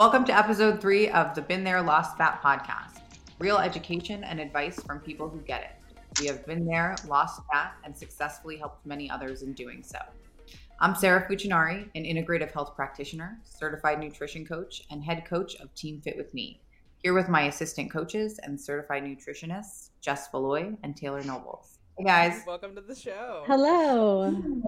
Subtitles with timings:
[0.00, 3.02] Welcome to episode three of the Been There Lost That podcast
[3.38, 5.98] real education and advice from people who get it.
[6.18, 9.98] We have been there, lost that, and successfully helped many others in doing so.
[10.80, 16.00] I'm Sarah Fuchinari, an integrative health practitioner, certified nutrition coach, and head coach of Team
[16.00, 16.62] Fit With Me.
[17.02, 21.76] Here with my assistant coaches and certified nutritionists, Jess Valoy and Taylor Nobles.
[21.98, 22.42] Hey guys.
[22.46, 23.44] Welcome to the show.
[23.46, 24.62] Hello.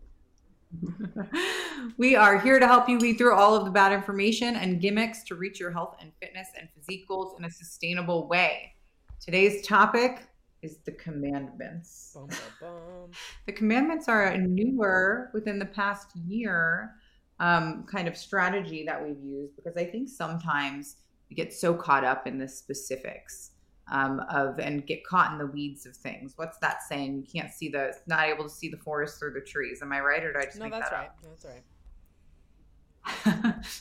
[1.96, 5.22] we are here to help you weed through all of the bad information and gimmicks
[5.24, 8.74] to reach your health and fitness and physique goals in a sustainable way.
[9.20, 10.26] Today's topic
[10.62, 12.12] is the commandments.
[12.14, 13.10] Bum, bum, bum.
[13.46, 16.94] the commandments are a newer within the past year
[17.40, 20.96] um, kind of strategy that we've used because I think sometimes
[21.28, 23.51] we get so caught up in the specifics
[23.90, 26.34] um, of and get caught in the weeds of things.
[26.36, 27.16] What's that saying?
[27.16, 29.82] You can't see the not able to see the forest through the trees.
[29.82, 30.64] Am I right, or did I just no?
[30.64, 31.08] Make that's that right.
[31.08, 31.18] Up?
[31.22, 31.62] That's right.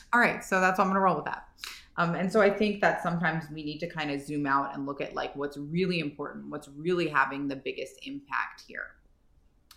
[0.12, 1.48] All right, so that's what I'm going to roll with that.
[1.96, 4.86] Um, and so I think that sometimes we need to kind of zoom out and
[4.86, 8.86] look at like what's really important, what's really having the biggest impact here.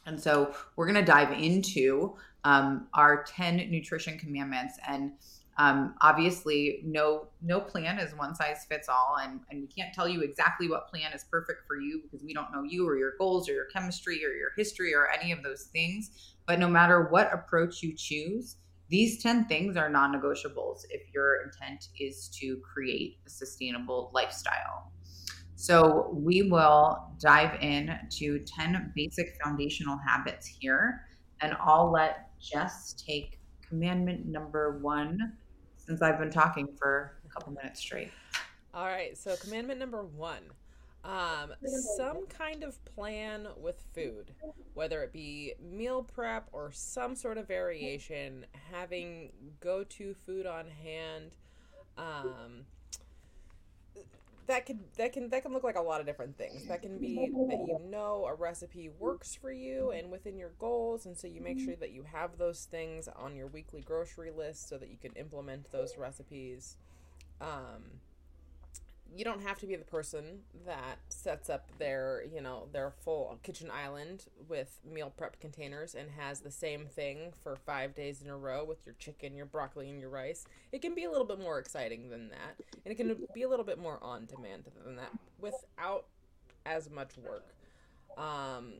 [0.05, 5.13] And so we're going to dive into um, our 10 nutrition commandments and
[5.57, 10.07] um, obviously no no plan is one size fits all and, and we can't tell
[10.07, 13.13] you exactly what plan is perfect for you because we don't know you or your
[13.17, 16.35] goals or your chemistry or your history or any of those things.
[16.45, 21.87] But no matter what approach you choose these 10 things are non-negotiables if your intent
[21.99, 24.91] is to create a sustainable lifestyle.
[25.55, 31.01] So we will dive in to 10 basic foundational habits here
[31.41, 35.33] and i'll let jess take commandment number one
[35.85, 38.11] since I've been talking for a couple minutes straight.
[38.73, 39.17] All right.
[39.17, 40.41] So, commandment number one
[41.05, 41.53] um,
[41.95, 44.31] some kind of plan with food,
[44.73, 50.65] whether it be meal prep or some sort of variation, having go to food on
[50.83, 51.31] hand.
[51.97, 52.65] Um,
[54.47, 56.67] that could that can that can look like a lot of different things.
[56.67, 61.05] That can be that you know a recipe works for you and within your goals,
[61.05, 64.69] and so you make sure that you have those things on your weekly grocery list
[64.69, 66.77] so that you can implement those recipes.
[67.41, 67.99] Um,
[69.13, 73.37] you don't have to be the person that sets up their you know their full
[73.43, 78.29] kitchen island with meal prep containers and has the same thing for five days in
[78.29, 80.45] a row with your chicken your broccoli and your rice.
[80.71, 83.49] It can be a little bit more exciting than that and it can be a
[83.49, 86.05] little bit more on demand than that without
[86.65, 87.45] as much work.
[88.17, 88.73] Um,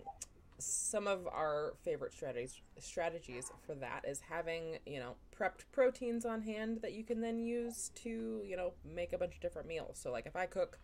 [0.57, 6.41] some of our favorite strategies strategies for that is having you know prepped proteins on
[6.41, 9.99] hand that you can then use to you know make a bunch of different meals.
[10.01, 10.79] So like if i cook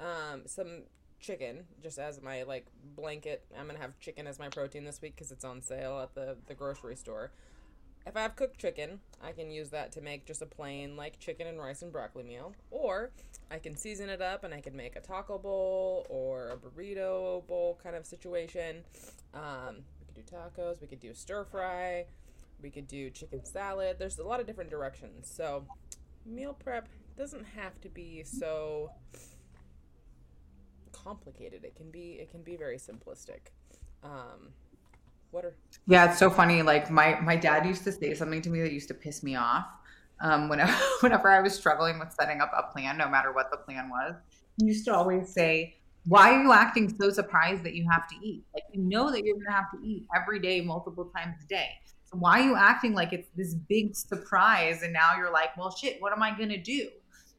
[0.00, 0.82] um, some
[1.20, 2.66] chicken just as my like
[2.96, 6.12] blanket i'm gonna have chicken as my protein this week because it's on sale at
[6.16, 7.30] the the grocery store
[8.06, 11.18] if I have cooked chicken, I can use that to make just a plain like
[11.18, 12.54] chicken and rice and broccoli meal.
[12.70, 13.10] Or
[13.50, 17.46] I can season it up and I can make a taco bowl or a burrito
[17.46, 18.82] bowl kind of situation.
[19.34, 22.06] Um, we could do tacos, we could do stir fry,
[22.62, 23.96] we could do chicken salad.
[23.98, 25.30] There's a lot of different directions.
[25.32, 25.64] So
[26.26, 28.90] meal prep doesn't have to be so
[30.92, 31.64] complicated.
[31.64, 33.50] It can be it can be very simplistic.
[34.02, 34.50] Um,
[35.32, 35.54] what are
[35.86, 38.72] yeah it's so funny like my my dad used to say something to me that
[38.72, 39.66] used to piss me off
[40.20, 43.56] um, whenever whenever i was struggling with setting up a plan no matter what the
[43.56, 44.14] plan was
[44.58, 48.16] he used to always say why are you acting so surprised that you have to
[48.22, 48.44] eat?
[48.54, 51.46] Like you know that you're going to have to eat every day multiple times a
[51.46, 51.68] day.
[52.04, 55.70] So why are you acting like it's this big surprise and now you're like well
[55.70, 56.88] shit what am i going to do?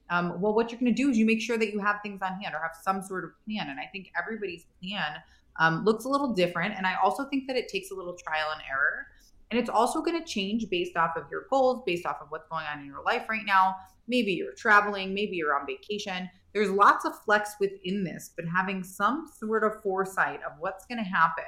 [0.09, 2.21] Um, well what you're going to do is you make sure that you have things
[2.21, 3.69] on hand or have some sort of plan.
[3.69, 5.21] And i think everybody's plan
[5.59, 6.75] um, looks a little different.
[6.77, 9.07] And I also think that it takes a little trial and error.
[9.51, 12.47] And it's also going to change based off of your goals, based off of what's
[12.49, 13.75] going on in your life right now.
[14.07, 16.29] Maybe you're traveling, maybe you're on vacation.
[16.53, 20.97] There's lots of flex within this, but having some sort of foresight of what's going
[20.97, 21.43] to happen,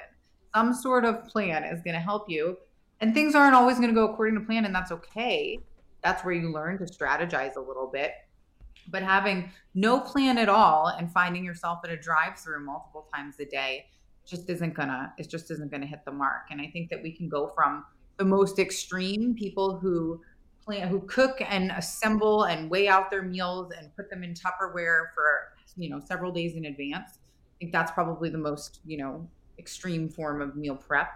[0.54, 2.58] some sort of plan is going to help you.
[3.01, 5.60] And things aren't always going to go according to plan, and that's okay.
[6.04, 8.12] That's where you learn to strategize a little bit.
[8.90, 13.36] But having no plan at all and finding yourself at a drive through multiple times
[13.40, 13.86] a day
[14.27, 16.44] just isn't gonna it just isn't gonna hit the mark.
[16.51, 17.86] And i think that we can go from
[18.18, 20.22] the most extreme people who
[20.63, 25.07] plan who cook and assemble and weigh out their meals and put them in tupperware
[25.13, 29.27] for you know several days in advance i think that's probably the most you know
[29.57, 31.10] extreme form of meal prep.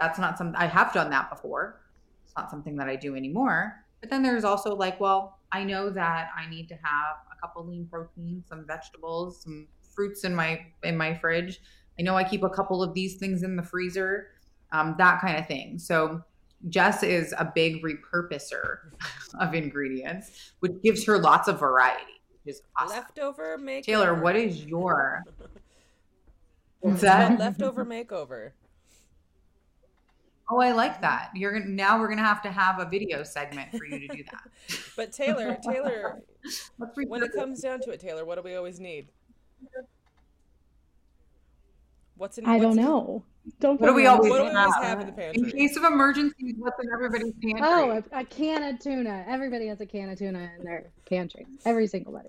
[0.00, 1.80] That's not something i have done that before.
[2.24, 3.84] It's not something that i do anymore.
[4.00, 7.66] But then there's also like well i know that i need to have a couple
[7.66, 11.60] lean proteins some vegetables some fruits in my in my fridge
[11.98, 14.28] I know I keep a couple of these things in the freezer,
[14.72, 15.78] um, that kind of thing.
[15.78, 16.22] So
[16.68, 18.92] Jess is a big repurposer
[19.40, 22.20] of ingredients, which gives her lots of variety.
[22.44, 22.96] Which is awesome.
[22.96, 23.82] Leftover makeover.
[23.84, 25.24] Taylor, what is your
[26.80, 27.38] What's that?
[27.38, 28.52] Leftover makeover.
[30.50, 31.30] Oh, I like that.
[31.34, 34.24] You're gonna now we're gonna have to have a video segment for you to do
[34.24, 34.78] that.
[34.96, 36.22] but Taylor, Taylor,
[37.06, 39.08] when it comes down to it, Taylor, what do we always need?
[42.18, 42.46] What's in?
[42.46, 43.24] I don't in- know.
[43.60, 45.42] Don't What do we always What do we always have in the pantry?
[45.42, 47.62] In case of emergencies, what's in everybody's pantry?
[47.62, 49.24] Oh, a, a can of tuna.
[49.26, 51.46] Everybody has a can of tuna in their pantry.
[51.64, 52.28] Every single buddy.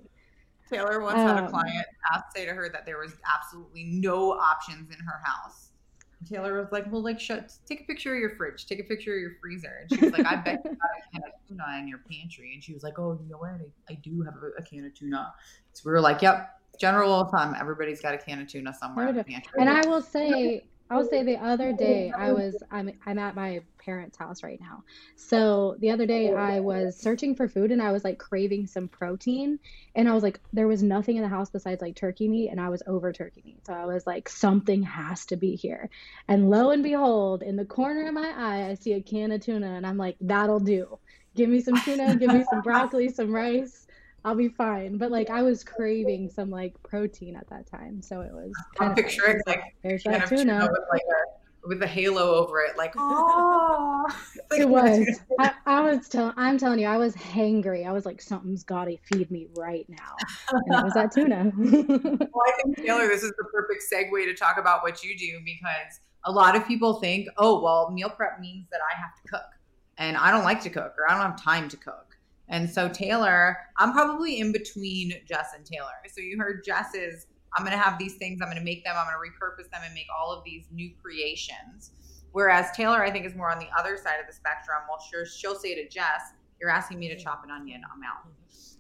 [0.72, 4.32] Taylor once had a Um, client ask say to her that there was absolutely no
[4.34, 5.72] options in her house.
[6.20, 8.84] And Taylor was like, "Well, like, shut, take a picture of your fridge, take a
[8.84, 11.48] picture of your freezer." And she was like, "I bet you got a can of
[11.48, 13.52] tuna in your pantry." And she was like, "Oh, you know what?
[13.52, 15.34] I, I do have a, a can of tuna."
[15.74, 18.74] So we were like, "Yep, general rule of thumb, everybody's got a can of tuna
[18.74, 22.32] somewhere in the pantry." And I will say, I will say the other day I
[22.32, 24.84] was I'm I'm at my parents' house right now.
[25.16, 28.88] So the other day I was searching for food and I was like craving some
[28.88, 29.60] protein
[29.94, 32.60] and I was like there was nothing in the house besides like turkey meat and
[32.60, 33.66] I was over turkey meat.
[33.68, 35.92] So I was like something has to be here.
[36.28, 39.42] And lo and behold, in the corner of my eye I see a can of
[39.42, 40.98] tuna and I'm like that'll do.
[41.36, 43.86] Give me some tuna, give me some broccoli, some rice.
[44.26, 44.98] I'll be fine.
[44.98, 48.02] But like I was craving some like protein at that time.
[48.02, 50.70] So it was I'm picturing like there's that tuna tuna.
[50.72, 54.06] with like a with a halo over it, like oh,
[54.52, 55.22] It was.
[55.40, 56.34] I, I was telling.
[56.38, 57.86] I'm telling you, I was hangry.
[57.88, 60.16] I was like, something's got to feed me right now,
[60.52, 61.52] and it was that tuna.
[62.32, 65.40] Well, I think Taylor, this is the perfect segue to talk about what you do
[65.44, 69.28] because a lot of people think, oh, well, meal prep means that I have to
[69.30, 69.52] cook,
[69.98, 72.09] and I don't like to cook or I don't have time to cook.
[72.50, 75.92] And so Taylor, I'm probably in between Jess and Taylor.
[76.12, 78.96] So you heard Jess's, I'm going to have these things, I'm going to make them,
[78.98, 81.92] I'm going to repurpose them and make all of these new creations.
[82.32, 84.78] Whereas Taylor, I think, is more on the other side of the spectrum.
[84.88, 86.22] Well, sure, she'll say to Jess,
[86.62, 87.82] "You're asking me to chop an onion.
[87.92, 88.32] I'm out."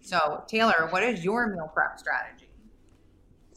[0.01, 2.49] So Taylor, what is your meal prep strategy?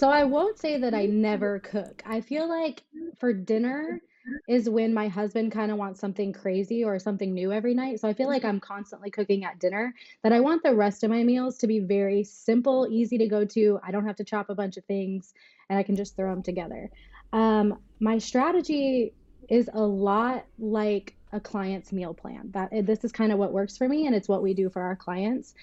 [0.03, 2.03] so I won't say that I never cook.
[2.05, 2.83] I feel like
[3.21, 4.01] for dinner
[4.49, 8.01] is when my husband kind of wants something crazy or something new every night.
[8.01, 8.51] So I feel like mm-hmm.
[8.51, 9.95] I'm constantly cooking at dinner.
[10.23, 13.45] That I want the rest of my meals to be very simple, easy to go
[13.45, 13.81] to.
[13.83, 15.35] I don't have to chop a bunch of things,
[15.69, 16.91] and I can just throw them together.
[17.33, 19.13] Um, my strategy
[19.49, 22.51] is a lot like a client's meal plan.
[22.53, 24.71] That eh, this is kind of what works for me and it's what we do
[24.71, 25.55] for our clients.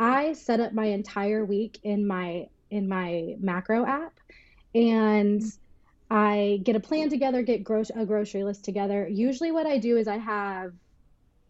[0.00, 4.12] I set up my entire week in my in my macro app
[4.74, 5.67] and mm-hmm.
[6.10, 9.06] I get a plan together, get gro- a grocery list together.
[9.08, 10.72] Usually what I do is I have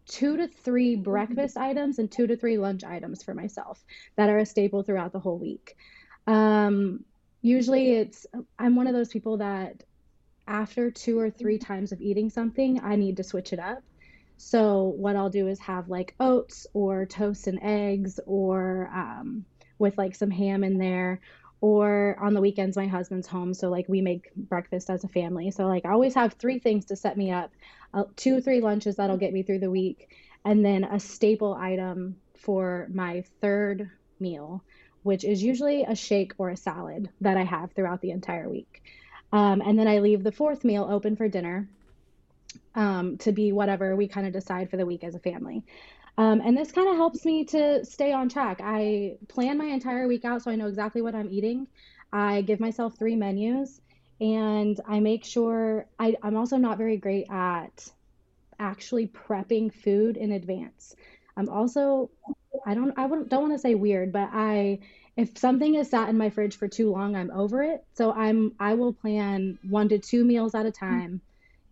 [0.05, 3.83] two to three breakfast items and two to three lunch items for myself
[4.17, 5.75] that are a staple throughout the whole week.
[6.27, 7.05] Um,
[7.41, 8.25] usually it's
[8.57, 9.83] I'm one of those people that
[10.47, 13.83] after two or three times of eating something, I need to switch it up.
[14.37, 19.45] So what I'll do is have like oats or toast and eggs or um,
[19.77, 21.21] with like some ham in there.
[21.61, 25.51] Or on the weekends, my husband's home, so like we make breakfast as a family.
[25.51, 27.51] So like I always have three things to set me up,
[27.93, 30.09] uh, two three lunches that'll get me through the week,
[30.45, 33.89] and then a staple item for my third
[34.21, 34.63] meal,
[35.03, 38.81] which is usually a shake or a salad that I have throughout the entire week.
[39.31, 41.67] Um, and then I leave the fourth meal open for dinner
[42.73, 45.63] um, to be whatever we kind of decide for the week as a family.
[46.19, 48.59] Um, and this kind of helps me to stay on track.
[48.61, 51.65] I plan my entire week out so I know exactly what I'm eating.
[52.11, 53.79] I give myself three menus
[54.19, 57.87] and I make sure I, I'm also not very great at
[58.59, 60.93] actually prepping food in advance.
[61.37, 62.09] I'm also,
[62.65, 64.79] I don't, I don't want to say weird, but I,
[65.15, 67.85] if something is sat in my fridge for too long, I'm over it.
[67.93, 71.21] So I'm, I will plan one to two meals at a time,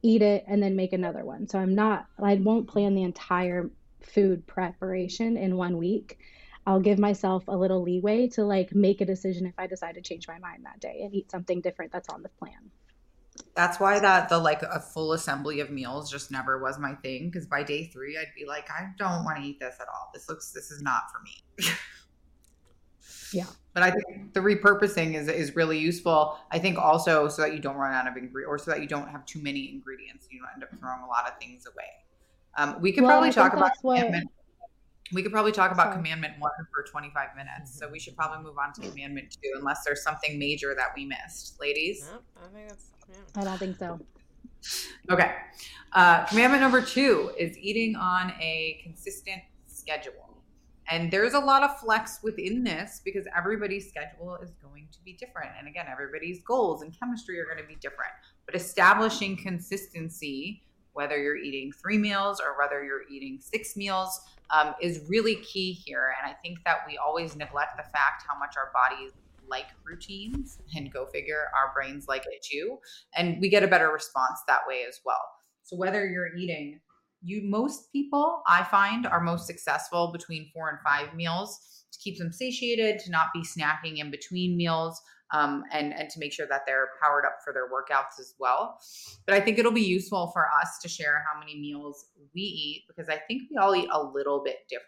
[0.04, 1.50] eat it, and then make another one.
[1.50, 3.70] So I'm not, I won't plan the entire
[4.08, 6.20] food preparation in one week.
[6.66, 10.02] I'll give myself a little leeway to like make a decision if I decide to
[10.02, 12.72] change my mind that day and eat something different that's on the plan.
[13.56, 17.30] That's why that the like a full assembly of meals just never was my thing.
[17.30, 20.10] Because by day three, I'd be like, I don't want to eat this at all.
[20.14, 21.74] This looks, this is not for me.
[23.34, 23.46] Yeah.
[23.74, 26.40] But I think the repurposing is is really useful.
[26.52, 28.88] I think also so that you don't run out of ingredients, or so that you
[28.88, 30.28] don't have too many ingredients.
[30.32, 31.86] You don't end up throwing a lot of things away.
[32.58, 34.32] Um, we could Well, probably I talk about that's what- commandment.
[35.14, 35.96] We could probably talk about Sorry.
[35.96, 37.78] commandment one for 25 minutes.
[37.80, 41.06] So we should probably move on to commandment two, unless there's something major that we
[41.06, 42.10] missed, ladies.
[42.12, 43.42] No, I think that's yeah.
[43.42, 44.00] I don't think so.
[45.10, 45.34] Okay.
[45.94, 50.42] Uh, commandment number two is eating on a consistent schedule.
[50.90, 55.14] And there's a lot of flex within this because everybody's schedule is going to be
[55.14, 55.52] different.
[55.58, 58.12] And again, everybody's goals and chemistry are going to be different.
[58.46, 60.64] But establishing consistency
[60.98, 65.72] whether you're eating three meals or whether you're eating six meals, um, is really key
[65.72, 66.16] here.
[66.20, 69.12] And I think that we always neglect the fact how much our bodies
[69.50, 72.78] like routines, and go figure, our brains like it too.
[73.16, 75.24] And we get a better response that way as well.
[75.64, 76.80] So whether you're eating,
[77.22, 82.18] you most people I find are most successful between four and five meals to keep
[82.18, 85.02] them satiated, to not be snacking in between meals
[85.32, 88.80] um, and and to make sure that they're powered up for their workouts as well.
[89.26, 92.84] But I think it'll be useful for us to share how many meals we eat
[92.88, 94.88] because I think we all eat a little bit different.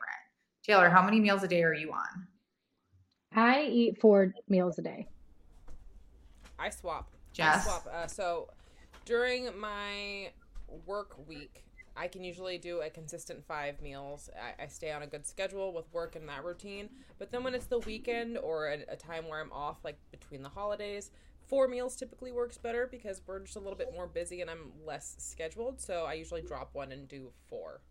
[0.64, 2.28] Taylor, how many meals a day are you on?
[3.36, 5.08] I eat four meals a day.
[6.58, 7.10] I swap.
[7.34, 7.66] Jess?
[7.66, 7.88] I swap.
[7.92, 8.50] Uh, so
[9.06, 10.32] during my
[10.86, 11.64] work week,
[12.00, 14.30] I can usually do a consistent five meals.
[14.42, 16.90] I, I, stay on a good schedule with work and that routine.
[17.18, 20.42] But then when it's the weekend or a, a, time where I'm off, like between
[20.42, 21.12] the holidays,
[21.48, 24.72] four meals typically works better because we're just a little bit more busy and I'm
[24.86, 25.82] less scheduled.
[25.82, 27.82] So I usually drop one and do four.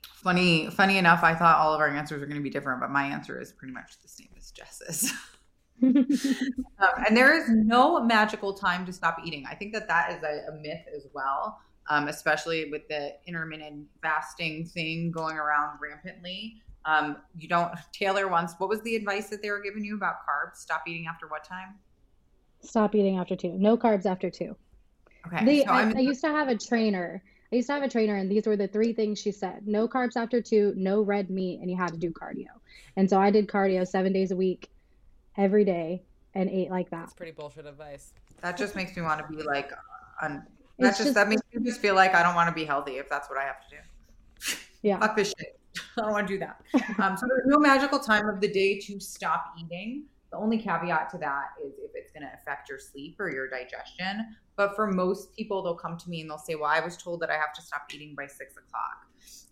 [0.00, 2.90] Funny, funny enough, I thought all of our answers were going to be different, but
[2.90, 5.12] my answer is pretty much the same as Jess's.
[5.82, 9.44] um, and there is no magical time to stop eating.
[9.48, 13.86] I think that that is a, a myth as well, um, especially with the intermittent
[14.02, 16.62] fasting thing going around rampantly.
[16.84, 17.72] Um, you don't.
[17.92, 18.54] Taylor once.
[18.58, 20.56] What was the advice that they were giving you about carbs?
[20.56, 21.74] Stop eating after what time?
[22.60, 23.52] Stop eating after two.
[23.52, 24.56] No carbs after two.
[25.26, 25.44] Okay.
[25.44, 27.22] They, so I, I used to have a trainer.
[27.52, 29.86] I used to have a trainer, and these were the three things she said: no
[29.86, 32.46] carbs after two, no red meat, and you had to do cardio.
[32.96, 34.70] And so I did cardio seven days a week
[35.38, 36.02] every day
[36.34, 37.00] and ate like that.
[37.00, 38.12] That's pretty bullshit advice.
[38.42, 39.72] That just makes me want to be like,
[40.20, 40.44] un-
[40.78, 42.98] that just, just, that makes me just feel like I don't want to be healthy
[42.98, 44.56] if that's what I have to do.
[44.82, 45.00] Yeah.
[45.00, 45.58] Fuck this shit.
[45.98, 46.60] I don't want to do that.
[47.00, 50.04] Um, so there's no magical time of the day to stop eating.
[50.30, 53.48] The only caveat to that is if it's going to affect your sleep or your
[53.48, 54.36] digestion.
[54.56, 57.20] But for most people, they'll come to me and they'll say, Well, I was told
[57.20, 59.06] that I have to stop eating by six o'clock.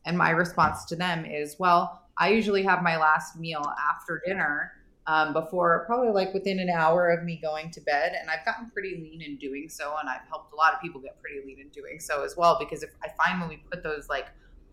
[0.05, 4.73] And my response to them is, Well, I usually have my last meal after dinner
[5.07, 8.17] um, before probably like within an hour of me going to bed.
[8.21, 9.95] And I've gotten pretty lean in doing so.
[10.01, 12.57] And I've helped a lot of people get pretty lean in doing so as well.
[12.59, 14.27] Because if I find when we put those like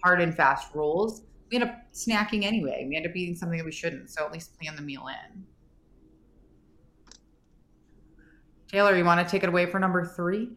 [0.04, 2.86] hard and fast rules, we end up snacking anyway.
[2.90, 4.10] We end up eating something that we shouldn't.
[4.10, 5.44] So at least plan the meal in.
[8.68, 10.50] Taylor, you want to take it away for number three?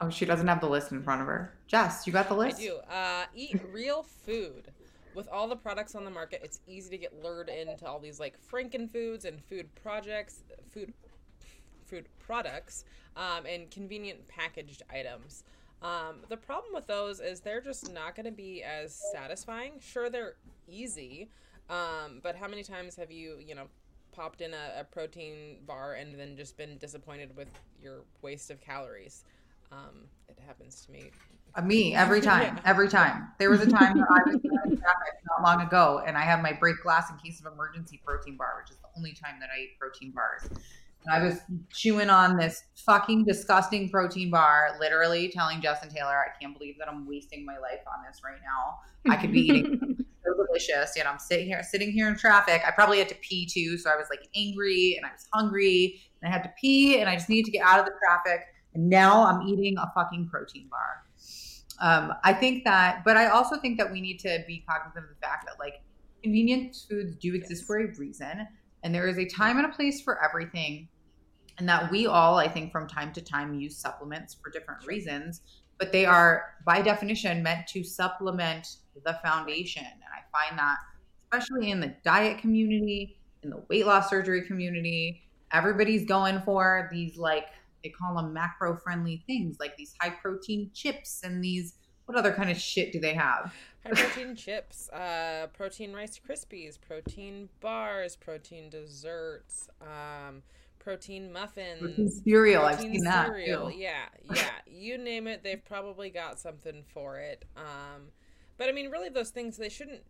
[0.00, 1.58] Oh, she doesn't have the list in front of her.
[1.66, 2.58] Jess, you got the list?
[2.58, 2.76] I do.
[2.90, 4.70] Uh, eat real food
[5.18, 8.20] with all the products on the market, it's easy to get lured into all these
[8.20, 10.94] like Franken foods and food projects, food
[11.86, 12.84] food products,
[13.16, 15.42] um, and convenient packaged items.
[15.82, 19.80] Um, the problem with those is they're just not going to be as satisfying.
[19.80, 20.36] Sure, they're
[20.68, 21.30] easy,
[21.68, 23.66] um, but how many times have you, you know,
[24.12, 27.48] popped in a, a, protein bar and then just been disappointed with
[27.82, 29.24] your waste of calories?
[29.72, 31.10] Um, it happens to me
[31.54, 32.62] Uh, me every time, yeah.
[32.70, 33.28] every time.
[33.38, 36.42] There was a time that I was in traffic not long ago, and I had
[36.42, 39.48] my break glass in case of emergency protein bar, which is the only time that
[39.54, 40.48] I eat protein bars.
[41.04, 41.40] And I was
[41.72, 46.76] chewing on this fucking disgusting protein bar, literally telling Jess and Taylor, I can't believe
[46.78, 49.12] that I'm wasting my life on this right now.
[49.12, 52.62] I could be eating so delicious, yet I'm sitting here, sitting here in traffic.
[52.66, 56.00] I probably had to pee too, so I was like angry and I was hungry,
[56.20, 58.46] and I had to pee, and I just needed to get out of the traffic.
[58.74, 61.04] And now I'm eating a fucking protein bar.
[61.80, 65.10] Um, I think that, but I also think that we need to be cognizant of
[65.10, 65.80] the fact that like
[66.22, 67.66] convenience foods do exist yes.
[67.66, 68.46] for a reason,
[68.82, 70.88] and there is a time and a place for everything,
[71.58, 75.42] and that we all, I think, from time to time use supplements for different reasons,
[75.78, 80.76] but they are by definition meant to supplement the foundation, and I find that
[81.30, 87.16] especially in the diet community, in the weight loss surgery community, everybody's going for these
[87.16, 87.46] like
[87.82, 91.74] they call them macro friendly things like these high protein chips and these
[92.06, 93.52] what other kind of shit do they have?
[93.84, 100.42] High protein chips, uh, protein Rice Krispies, protein bars, protein desserts, um,
[100.78, 102.62] protein muffins, protein cereal.
[102.62, 103.66] Protein I've seen cereal.
[103.66, 103.72] that.
[103.72, 103.78] Too.
[103.78, 104.50] Yeah, yeah.
[104.66, 107.44] you name it, they've probably got something for it.
[107.58, 108.08] Um,
[108.56, 110.02] but I mean, really, those things they shouldn't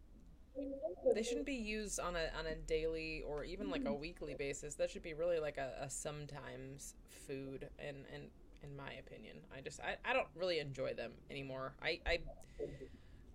[1.15, 4.75] they shouldn't be used on a on a daily or even like a weekly basis.
[4.75, 6.95] That should be really like a, a sometimes
[7.27, 8.25] food and and
[8.62, 9.37] in my opinion.
[9.57, 11.75] I just I, I don't really enjoy them anymore.
[11.83, 12.19] I, I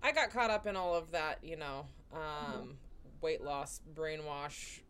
[0.01, 2.75] I got caught up in all of that, you know, um,
[3.22, 4.82] weight loss, brainwash,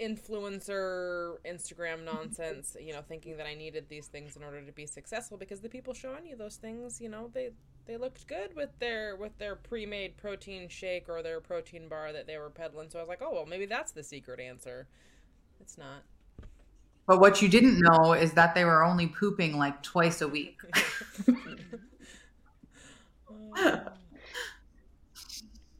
[0.00, 4.86] influencer, Instagram nonsense, you know, thinking that I needed these things in order to be
[4.86, 7.50] successful because the people showing you those things, you know, they
[7.88, 12.26] they looked good with their with their pre-made protein shake or their protein bar that
[12.26, 12.90] they were peddling.
[12.90, 14.86] So I was like, "Oh, well, maybe that's the secret answer."
[15.60, 16.02] It's not.
[17.06, 20.60] But what you didn't know is that they were only pooping like twice a week.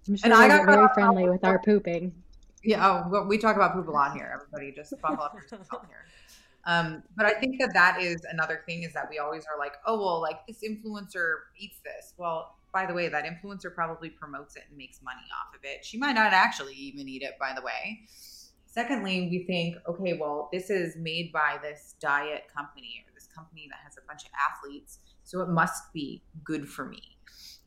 [0.08, 2.14] I'm sure and I got very friendly with our pooping.
[2.64, 4.32] Yeah, oh, we talk about poop a lot here.
[4.34, 6.06] Everybody just buckle up yourself here.
[6.68, 9.72] Um, but I think that that is another thing is that we always are like,
[9.87, 12.12] oh well, like this influencer eats this.
[12.18, 15.82] Well, by the way, that influencer probably promotes it and makes money off of it.
[15.82, 18.02] She might not actually even eat it, by the way.
[18.66, 23.66] Secondly, we think, okay, well, this is made by this diet company or this company
[23.70, 27.16] that has a bunch of athletes, so it must be good for me.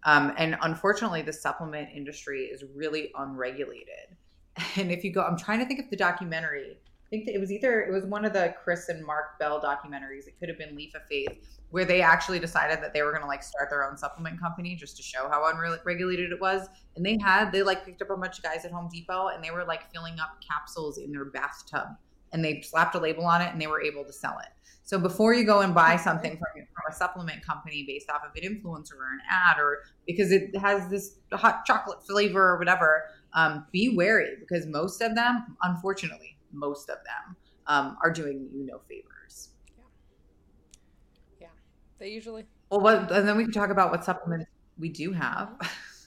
[0.04, 4.16] Um, and unfortunately, the supplement industry is really unregulated.
[4.78, 6.78] And if you go, I'm trying to think of the documentary.
[7.12, 10.28] I think it was either it was one of the Chris and Mark Bell documentaries.
[10.28, 13.22] It could have been Leaf of Faith, where they actually decided that they were going
[13.22, 16.70] to like start their own supplement company just to show how unregulated it was.
[16.96, 19.44] And they had they like picked up a bunch of guys at Home Depot and
[19.44, 21.88] they were like filling up capsules in their bathtub,
[22.32, 24.50] and they slapped a label on it and they were able to sell it.
[24.84, 28.32] So before you go and buy something from, from a supplement company based off of
[28.42, 33.04] an influencer or an ad, or because it has this hot chocolate flavor or whatever,
[33.34, 37.36] um, be wary because most of them, unfortunately, most of them
[37.68, 39.50] um, are doing you no favors.
[39.78, 39.84] Yeah.
[41.42, 41.48] Yeah.
[42.00, 42.46] They usually.
[42.70, 45.50] Well, what, and then we can talk about what supplements we do have.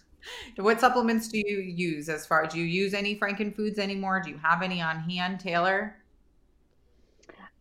[0.56, 4.20] what supplements do you use as far do you use any Franken foods anymore?
[4.24, 5.96] Do you have any on hand, Taylor?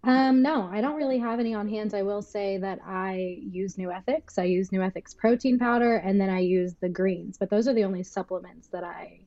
[0.06, 1.94] Um, no, I don't really have any on hand.
[1.94, 4.38] I will say that I use Nuethix.
[4.38, 7.86] I use Nuethix protein powder and then I use the greens, but those are the
[7.86, 9.22] only supplements that I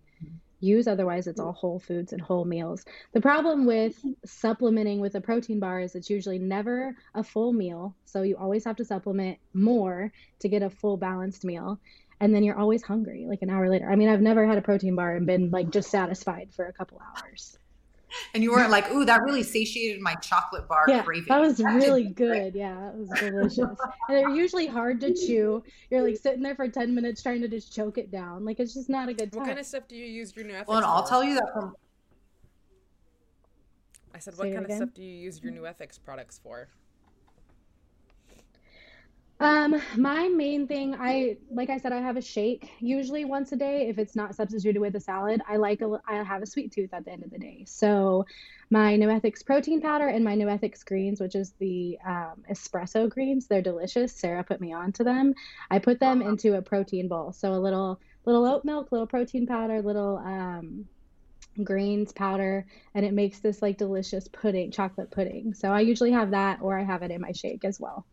[0.61, 0.87] use.
[0.87, 1.47] Otherwise, it's hmm.
[1.47, 2.85] all whole foods and whole meals.
[3.13, 7.95] The problem with supplementing with a protein bar is it's usually never a full meal.
[8.05, 11.79] So you always have to supplement more to get a full balanced meal.
[12.21, 13.91] And then you're always hungry like an hour later.
[13.91, 16.73] I mean, I've never had a protein bar and been like just satisfied for a
[16.73, 17.59] couple hours
[18.35, 21.61] and you weren't like, "Ooh, that really satiated my chocolate bar yeah, craving." That was
[21.61, 22.55] really good.
[22.55, 23.59] Yeah, it was delicious.
[23.59, 23.77] and
[24.09, 25.63] they're usually hard to chew.
[25.91, 28.45] You're like sitting there for ten minutes trying to just choke it down.
[28.45, 29.41] Like it's just not a good time.
[29.41, 30.67] What kind of stuff do you use your Nuethix?
[30.67, 31.75] Well, and I'll tell you that from.
[34.15, 36.69] I said, what kind of stuff do you use your Nuethix products for?
[39.39, 43.57] Um, my main thing, I like I said, I have a shake usually once a
[43.57, 43.87] day.
[43.89, 46.95] If it's not substituted with a salad, I like a, I have a sweet tooth
[46.95, 47.65] at the end of the day.
[47.67, 48.25] So,
[48.71, 53.61] my Nuethix protein powder and my Nuethix greens, which is the um, espresso greens, they're
[53.61, 54.17] delicious.
[54.17, 55.35] Sarah put me on to them.
[55.71, 57.33] I put them into a protein bowl.
[57.33, 60.87] So a little little oat milk, little protein powder, little um,
[61.63, 65.53] greens powder, and it makes this like delicious pudding, chocolate pudding.
[65.53, 68.07] So I usually have that, or I have it in my shake as well.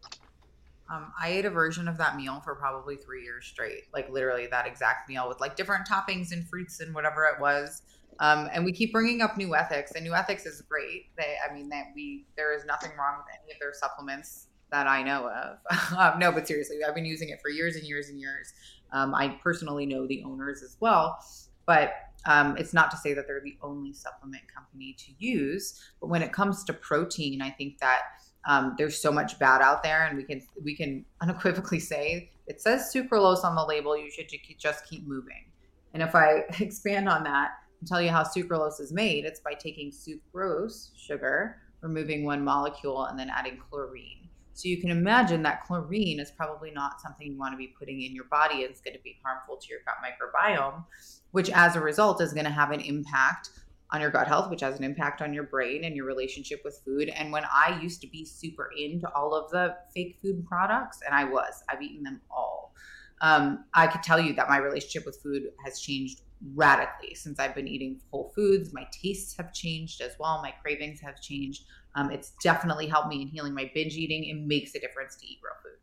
[0.94, 4.48] Um, I ate a version of that meal for probably three years straight, like literally
[4.48, 7.82] that exact meal with like different toppings and fruits and whatever it was.
[8.20, 11.06] Um, and we keep bringing up Nuethix, and Nuethix is great.
[11.18, 14.86] They, I mean, that we there is nothing wrong with any of their supplements that
[14.86, 15.58] I know of.
[15.98, 18.54] um, no, but seriously, I've been using it for years and years and years.
[18.92, 21.18] Um, I personally know the owners as well,
[21.66, 21.94] but
[22.26, 25.82] um, it's not to say that they're the only supplement company to use.
[26.00, 28.02] But when it comes to protein, I think that
[28.46, 32.62] um, there's so much bad out there, and we can we can unequivocally say it
[32.62, 33.98] says sucralose on the label.
[33.98, 34.30] You should
[34.60, 35.46] just keep moving.
[35.94, 39.54] And if I expand on that and tell you how sucralose is made, it's by
[39.54, 44.30] taking sucrose sugar, removing one molecule, and then adding chlorine.
[44.56, 48.04] So you can imagine that chlorine is probably not something you want to be putting
[48.04, 48.58] in your body.
[48.58, 50.86] It's going to be harmful to your gut microbiome,
[51.32, 53.50] which as a result is going to have an impact
[53.94, 56.82] on your gut health, which has an impact on your brain and your relationship with
[56.84, 57.10] food.
[57.10, 61.14] And when I used to be super into all of the fake food products, and
[61.14, 62.74] I was, I've eaten them all.
[63.22, 66.22] Um, I could tell you that my relationship with food has changed
[66.56, 68.74] radically since I've been eating whole foods.
[68.74, 70.42] My tastes have changed as well.
[70.42, 71.66] My cravings have changed.
[71.96, 74.26] Um, it's definitely helped me in healing my binge eating.
[74.26, 75.80] It makes a difference to eat real food.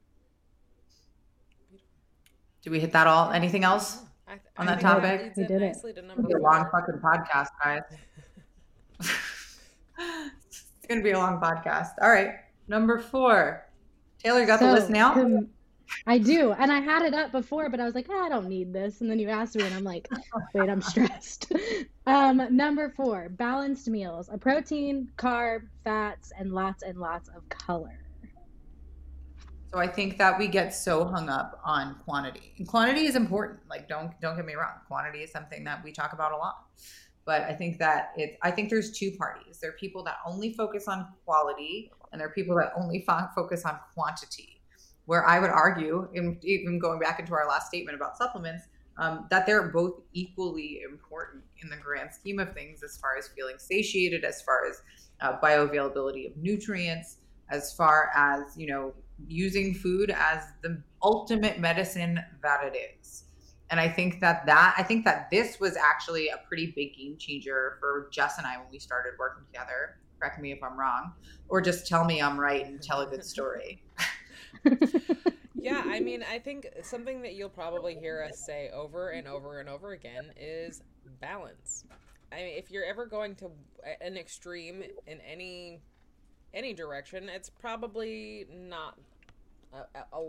[2.62, 3.30] Do we hit that all?
[3.30, 4.02] Anything else?
[4.30, 5.32] I, on that topic.
[5.36, 5.76] We did it.
[5.76, 7.82] It's be a long fucking podcast, guys.
[9.00, 11.90] it's gonna be a long podcast.
[12.00, 12.34] All right,
[12.68, 13.66] number four.
[14.18, 15.14] Taylor, you got so, the list now.
[15.14, 15.48] Um,
[16.06, 18.48] I do, and I had it up before, but I was like, oh, I don't
[18.48, 19.00] need this.
[19.00, 20.08] And then you asked me, and I'm like,
[20.54, 21.52] wait, I'm stressed.
[22.06, 27.98] um, number four: balanced meals, a protein, carb, fats, and lots and lots of color.
[29.72, 32.54] So I think that we get so hung up on quantity.
[32.58, 33.60] And quantity is important.
[33.68, 34.72] Like don't don't get me wrong.
[34.88, 36.66] Quantity is something that we talk about a lot.
[37.24, 39.60] But I think that it I think there's two parties.
[39.60, 43.28] There are people that only focus on quality and there are people that only fo-
[43.34, 44.60] focus on quantity.
[45.06, 48.64] Where I would argue, even going back into our last statement about supplements,
[48.96, 53.28] um, that they're both equally important in the grand scheme of things as far as
[53.28, 54.82] feeling satiated, as far as
[55.20, 57.16] uh, bioavailability of nutrients,
[57.50, 58.94] as far as, you know,
[59.28, 63.24] using food as the ultimate medicine that it is.
[63.70, 67.16] And I think that that I think that this was actually a pretty big game
[67.18, 69.96] changer for Jess and I when we started working together.
[70.18, 71.12] Correct me if I'm wrong,
[71.48, 73.82] or just tell me I'm right and tell a good story.
[75.54, 79.60] yeah, I mean, I think something that you'll probably hear us say over and over
[79.60, 80.82] and over again is
[81.20, 81.84] balance.
[82.32, 83.50] I mean, if you're ever going to
[84.00, 85.80] an extreme in any
[86.52, 88.98] any direction, it's probably not
[89.72, 90.20] a,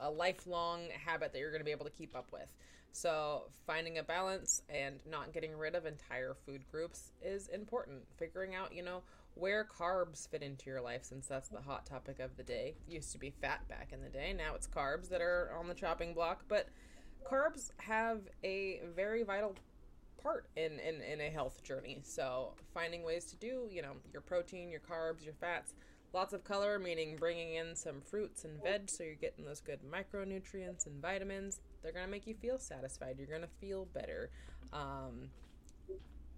[0.00, 2.48] a, lifelong habit that you're going to be able to keep up with.
[2.92, 8.04] So, finding a balance and not getting rid of entire food groups is important.
[8.16, 9.02] Figuring out, you know,
[9.34, 12.74] where carbs fit into your life, since that's the hot topic of the day.
[12.88, 15.68] It used to be fat back in the day, now it's carbs that are on
[15.68, 16.44] the chopping block.
[16.48, 16.68] But
[17.30, 19.54] carbs have a very vital
[20.22, 22.00] part in, in, in a health journey.
[22.02, 25.74] So, finding ways to do, you know, your protein, your carbs, your fats
[26.16, 29.80] Lots of color, meaning bringing in some fruits and veg so you're getting those good
[29.84, 31.60] micronutrients and vitamins.
[31.82, 33.16] They're going to make you feel satisfied.
[33.18, 34.30] You're going to feel better.
[34.72, 35.28] Um,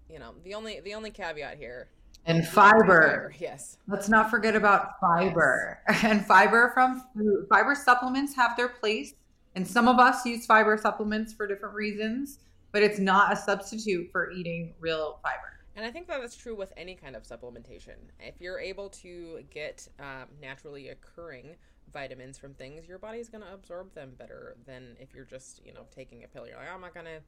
[0.09, 1.87] you know, the only the only caveat here
[2.25, 3.33] and fiber.
[3.39, 3.77] Yes.
[3.87, 5.79] Let's not forget about fiber.
[5.87, 6.03] Yes.
[6.03, 7.45] And fiber from food.
[7.47, 9.13] Fiber supplements have their place.
[9.55, 12.39] And some of us use fiber supplements for different reasons,
[12.73, 15.58] but it's not a substitute for eating real fiber.
[15.75, 17.95] And I think that that's true with any kind of supplementation.
[18.19, 21.55] If you're able to get um, naturally occurring
[21.93, 25.73] vitamins from things, your body's going to absorb them better than if you're just, you
[25.73, 26.47] know, taking a pill.
[26.47, 27.21] You're like, oh, I'm not going to,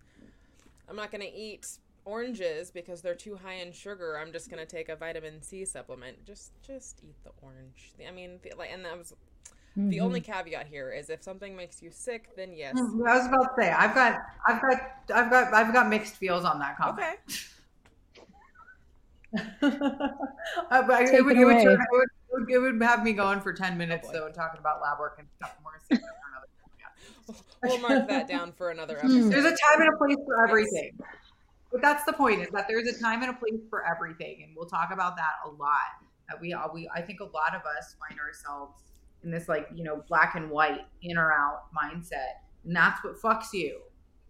[0.89, 1.67] I'm not going to eat
[2.03, 4.17] oranges because they're too high in sugar.
[4.19, 6.25] I'm just going to take a vitamin C supplement.
[6.25, 7.93] Just, just eat the orange.
[8.07, 9.13] I mean, like, and that was
[9.77, 9.89] Mm-hmm.
[9.89, 10.31] The only mm-hmm.
[10.33, 12.75] caveat here is if something makes you sick, then yes.
[12.77, 14.81] I was about to say I've got I've got
[15.13, 16.99] I've got I've got mixed feels on that comment.
[16.99, 17.35] Okay.
[19.33, 19.73] it, would,
[21.13, 24.35] it, would, it, would, it, would, have me going for 10 minutes, oh though, and
[24.35, 25.55] talking about lab work and stuff.
[25.63, 25.99] More
[27.63, 29.07] we'll mark that down for another hmm.
[29.07, 29.31] episode.
[29.31, 30.91] There's a time and a place for everything.
[30.99, 31.07] Yes.
[31.71, 34.43] But that's the point is that there's a time and a place for everything.
[34.43, 35.77] And we'll talk about that a lot.
[36.29, 38.81] That we, we, I think a lot of us find ourselves
[39.23, 42.41] in this like, you know, black and white, in or out mindset.
[42.65, 43.79] And that's what fucks you.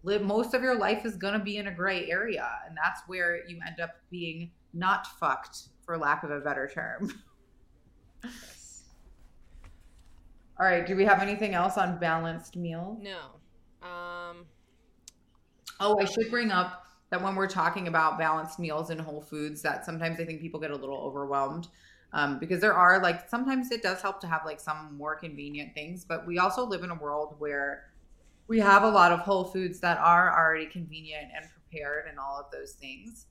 [0.04, 2.48] Live, most of your life is going to be in a gray area.
[2.66, 7.12] And that's where you end up being not fucked, for lack of a better term.
[8.24, 8.84] Yes.
[10.60, 10.86] All right.
[10.86, 12.98] Do we have anything else on balanced meal?
[13.00, 13.18] No.
[13.86, 14.46] Um.
[15.80, 19.60] Oh, I should bring up that when we're talking about balanced meals and whole foods,
[19.62, 21.68] that sometimes I think people get a little overwhelmed
[22.12, 25.74] um, because there are like sometimes it does help to have like some more convenient
[25.74, 27.90] things, but we also live in a world where
[28.48, 32.38] we have a lot of whole foods that are already convenient and prepared and all
[32.38, 33.26] of those things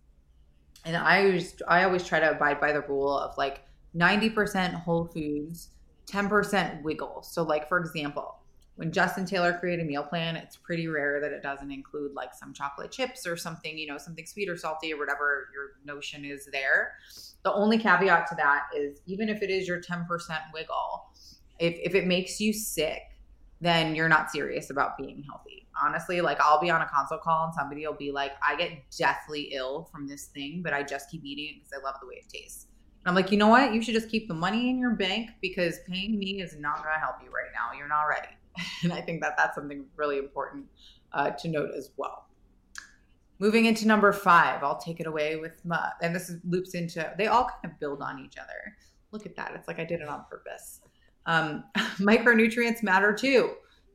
[0.85, 3.63] and I always I always try to abide by the rule of like
[3.95, 5.69] 90% whole foods,
[6.09, 7.23] 10% wiggle.
[7.23, 8.37] So like for example,
[8.75, 12.13] when Jess and Taylor created a meal plan, it's pretty rare that it doesn't include
[12.13, 15.73] like some chocolate chips or something, you know, something sweet or salty or whatever your
[15.85, 16.93] notion is there.
[17.43, 20.07] The only caveat to that is even if it is your 10%
[20.53, 21.05] wiggle,
[21.59, 23.01] if, if it makes you sick,
[23.59, 25.60] then you're not serious about being healthy.
[25.83, 28.71] Honestly, like I'll be on a consult call and somebody will be like, I get
[28.97, 32.07] deathly ill from this thing, but I just keep eating it because I love the
[32.07, 32.67] way it tastes.
[33.03, 33.73] And I'm like, you know what?
[33.73, 36.93] You should just keep the money in your bank because paying me is not going
[36.93, 37.77] to help you right now.
[37.77, 38.29] You're not ready.
[38.83, 40.65] and I think that that's something really important
[41.13, 42.27] uh, to note as well.
[43.39, 47.11] Moving into number five, I'll take it away with my, and this is, loops into,
[47.17, 48.77] they all kind of build on each other.
[49.11, 49.53] Look at that.
[49.55, 50.81] It's like I did it on purpose
[51.25, 51.63] um,
[51.99, 53.51] micronutrients matter too.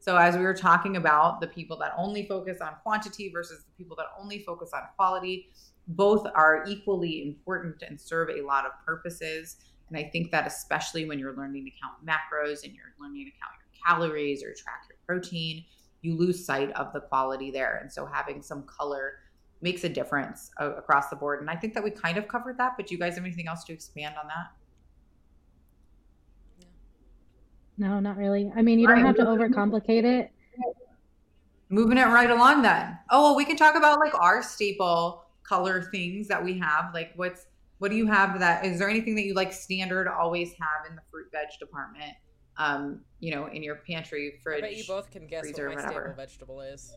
[0.07, 3.73] So, as we were talking about the people that only focus on quantity versus the
[3.77, 5.51] people that only focus on quality,
[5.89, 9.57] both are equally important and serve a lot of purposes.
[9.89, 13.33] And I think that especially when you're learning to count macros and you're learning to
[13.33, 15.65] count your calories or track your protein,
[16.03, 17.81] you lose sight of the quality there.
[17.83, 19.15] And so having some color
[19.61, 21.41] makes a difference across the board.
[21.41, 23.49] And I think that we kind of covered that, but do you guys have anything
[23.49, 24.66] else to expand on that?
[27.79, 28.51] No, not really.
[28.55, 30.33] I mean, you don't have to overcomplicate it.
[31.69, 32.97] Moving it right along then.
[33.11, 36.95] Oh, well, we can talk about like our staple color things that we have.
[36.95, 37.47] Like what's
[37.79, 40.97] what do you have that is there anything that you like standard always have in
[40.97, 42.13] the fruit veg department?
[42.59, 44.65] Um, you know, in your pantry, fridge.
[44.65, 45.91] I bet you both can guess what my whatever.
[45.91, 46.97] staple vegetable is.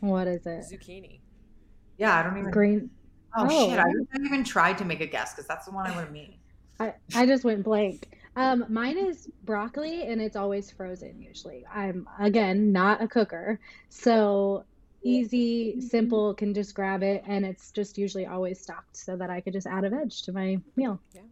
[0.00, 0.64] What is it?
[0.64, 1.20] Zucchini.
[1.98, 2.90] Yeah, I don't even green.
[3.36, 3.68] Oh, oh.
[3.68, 3.78] shit!
[3.78, 6.12] I haven't even tried to make a guess because that's the one I would have
[6.12, 6.38] made.
[6.80, 8.08] I, I just went blank.
[8.36, 11.64] Um, mine is broccoli and it's always frozen usually.
[11.72, 13.58] I'm again not a cooker.
[13.88, 14.64] So
[15.02, 19.40] easy, simple, can just grab it and it's just usually always stocked so that I
[19.40, 21.00] could just add a veg to my meal.
[21.14, 21.22] Yeah.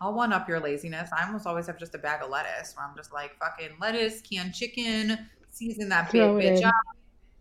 [0.00, 1.10] I'll one up your laziness.
[1.16, 4.20] I almost always have just a bag of lettuce where I'm just like fucking lettuce,
[4.20, 6.64] canned chicken, season that big bitch in.
[6.64, 6.74] up.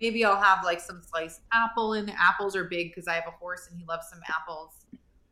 [0.02, 2.06] Maybe I'll have like some sliced apple in.
[2.06, 4.72] The apples are big because I have a horse and he loves some apples.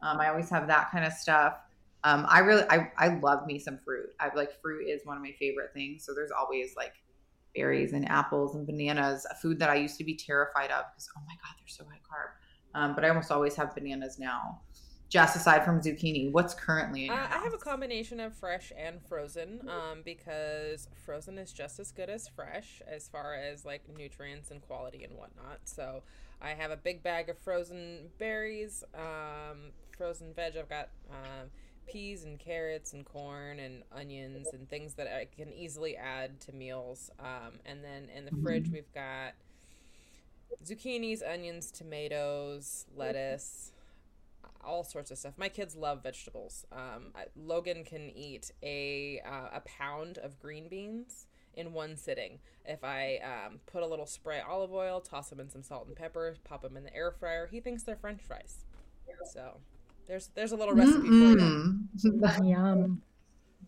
[0.02, 1.58] Um, I always have that kind of stuff.
[2.04, 4.10] Um, I really, I, I love me some fruit.
[4.20, 6.04] I like fruit is one of my favorite things.
[6.06, 6.94] So there's always like
[7.56, 11.10] berries and apples and bananas, a food that I used to be terrified of because
[11.18, 12.32] oh my god, they're so high carb.
[12.74, 14.62] Um, but I almost always have bananas now.
[15.10, 19.62] Just aside from zucchini, what's currently Uh, I have a combination of fresh and frozen
[19.68, 24.62] um, because frozen is just as good as fresh as far as like nutrients and
[24.62, 25.60] quality and whatnot.
[25.66, 26.04] So
[26.42, 30.56] I have a big bag of frozen berries, um, frozen veg.
[30.56, 31.50] I've got um,
[31.88, 36.54] peas and carrots and corn and onions and things that I can easily add to
[36.54, 37.10] meals.
[37.20, 39.34] Um, and then in the fridge, we've got
[40.66, 43.72] zucchinis, onions, tomatoes, lettuce
[44.64, 45.34] all sorts of stuff.
[45.38, 46.66] My kids love vegetables.
[46.72, 52.40] Um, I- Logan can eat a uh, a pound of green beans in one sitting.
[52.66, 55.96] If I um, put a little spray olive oil, toss them in some salt and
[55.96, 58.66] pepper, pop them in the air fryer, he thinks they're French fries.
[59.34, 59.58] So
[60.12, 61.80] there's there's a little recipe for you.
[62.44, 63.02] Yum.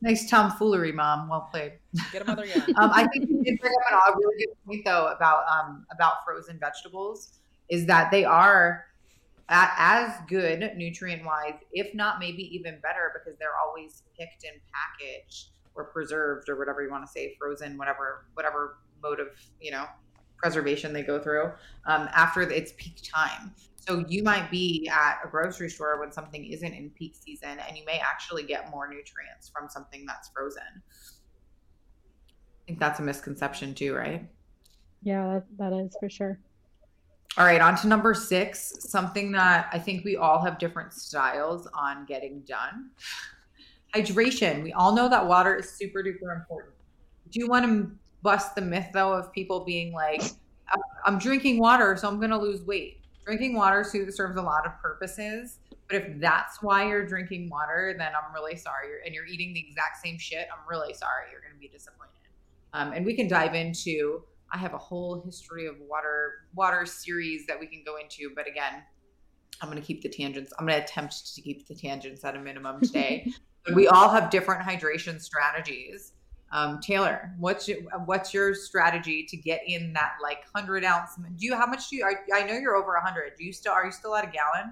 [0.01, 1.29] Nice tomfoolery, mom.
[1.29, 1.79] Well played.
[2.11, 2.63] Get a mother young.
[2.75, 6.15] Um, I think you did bring up a really good point though about um, about
[6.25, 8.83] frozen vegetables is that they are
[9.47, 14.59] a- as good nutrient wise, if not maybe even better, because they're always picked and
[14.73, 19.27] packaged or preserved or whatever you want to say, frozen, whatever whatever mode of
[19.61, 19.85] you know
[20.35, 21.45] preservation they go through
[21.85, 23.53] um, after its peak time.
[23.85, 27.77] So you might be at a grocery store when something isn't in peak season, and
[27.77, 30.63] you may actually get more nutrients from something that's frozen.
[30.77, 34.25] I think that's a misconception too, right?
[35.01, 36.39] Yeah, that, that is for sure.
[37.37, 41.67] All right, on to number six, something that I think we all have different styles
[41.73, 42.91] on getting done.
[43.93, 44.63] Hydration.
[44.63, 46.73] We all know that water is super duper important.
[47.31, 47.91] Do you want to
[48.21, 50.21] bust the myth though of people being like,
[50.69, 53.02] "I'm- I'm drinking water, so I'm going to lose weight?
[53.25, 55.59] Drinking water serves a lot of purposes.
[55.87, 58.87] But if that's why you're drinking water, then I'm really sorry.
[58.87, 60.47] You're, and you're eating the exact same shit.
[60.51, 61.25] I'm really sorry.
[61.31, 62.09] You're going to be disappointed.
[62.73, 67.47] Um, and we can dive into I have a whole history of water water series
[67.47, 68.83] that we can go into, but again,
[69.61, 70.53] I'm going to keep the tangents.
[70.57, 73.31] I'm going to attempt to keep the tangents at a minimum today.
[73.73, 76.13] we all have different hydration strategies.
[76.53, 81.15] Um, Taylor, what's your, what's your strategy to get in that like hundred ounce?
[81.15, 82.05] Do you how much do you?
[82.05, 83.33] I, I know you're over a hundred.
[83.37, 84.71] Do you still are you still at a gallon?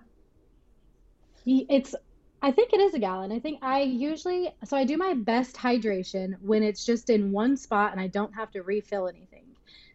[1.45, 1.95] It's,
[2.43, 3.31] I think it is a gallon.
[3.31, 7.57] I think I usually, so I do my best hydration when it's just in one
[7.57, 9.45] spot and I don't have to refill anything.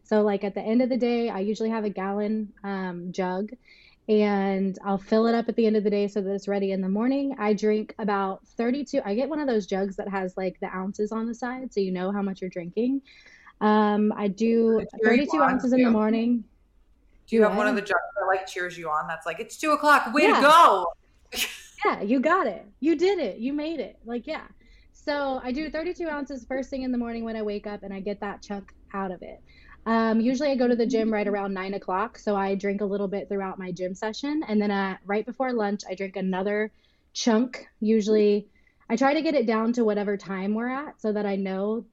[0.03, 3.51] So, like at the end of the day, I usually have a gallon um, jug
[4.09, 6.73] and I'll fill it up at the end of the day so that it's ready
[6.73, 7.35] in the morning.
[7.39, 11.11] I drink about 32, I get one of those jugs that has like the ounces
[11.13, 13.03] on the side so you know how much you're drinking.
[13.61, 16.45] Um, I do Does it cheer you 32 on, ounces in the morning.
[17.27, 19.09] Do you have one of the jugs that like cheers you on?
[19.09, 20.13] That's like it's two o'clock.
[20.15, 20.35] Way Yeah.
[20.37, 20.87] to go!
[21.85, 22.67] Yeah, you got it.
[22.81, 23.37] You did it.
[23.39, 23.99] You made it.
[24.05, 24.45] Like, yeah.
[24.93, 27.93] So I do 32 ounces first thing in the morning when I wake up and
[27.93, 29.41] I get that chunk out of it.
[29.87, 32.19] Um, usually I go to the gym right around nine o'clock.
[32.19, 34.43] So I drink a little bit throughout my gym session.
[34.47, 36.73] And then uh, right before lunch, I drink another
[37.13, 37.67] chunk.
[37.81, 38.49] Usually
[38.91, 41.87] I try to get it down to whatever time we're at so that I know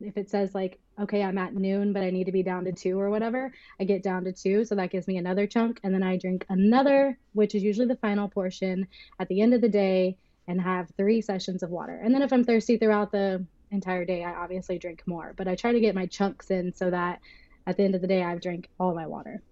[0.00, 2.72] if it says like, okay, I'm at noon, but I need to be down to
[2.72, 4.64] two or whatever, I get down to two.
[4.64, 5.80] So that gives me another chunk.
[5.82, 9.60] And then I drink another, which is usually the final portion at the end of
[9.60, 10.16] the day
[10.48, 11.98] and have three sessions of water.
[12.02, 15.34] And then if I'm thirsty throughout the entire day, I obviously drink more.
[15.36, 17.20] But I try to get my chunks in so that
[17.66, 19.42] at the end of the day, I've drank all my water.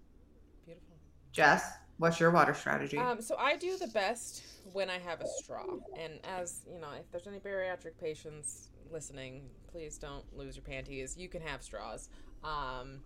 [0.65, 0.95] Beautiful.
[1.31, 1.63] Jess,
[1.97, 2.97] what's your water strategy?
[2.97, 5.65] Um, so I do the best when I have a straw.
[5.97, 11.15] And as you know, if there's any bariatric patients listening, please don't lose your panties.
[11.17, 12.09] You can have straws.
[12.43, 12.99] Um,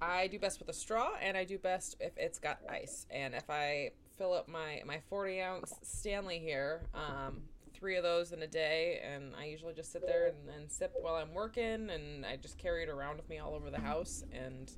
[0.00, 3.06] I do best with a straw, and I do best if it's got ice.
[3.10, 7.42] And if I fill up my my 40 ounce Stanley here, um,
[7.84, 10.94] three of those in a day, and I usually just sit there and, and sip
[11.02, 14.24] while I'm working, and I just carry it around with me all over the house.
[14.32, 14.72] And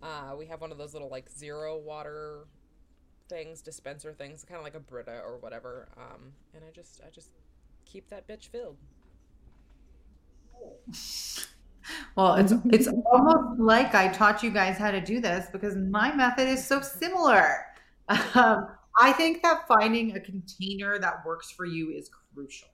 [0.00, 2.46] uh, we have one of those little like zero water
[3.28, 5.88] things, dispenser things, kind of like a Brita or whatever.
[5.96, 7.30] Um, and I just I just
[7.84, 8.76] keep that bitch filled.
[12.14, 16.14] Well, it's it's almost like I taught you guys how to do this because my
[16.14, 17.66] method is so similar.
[18.34, 18.66] Um,
[19.00, 22.68] I think that finding a container that works for you is crucial.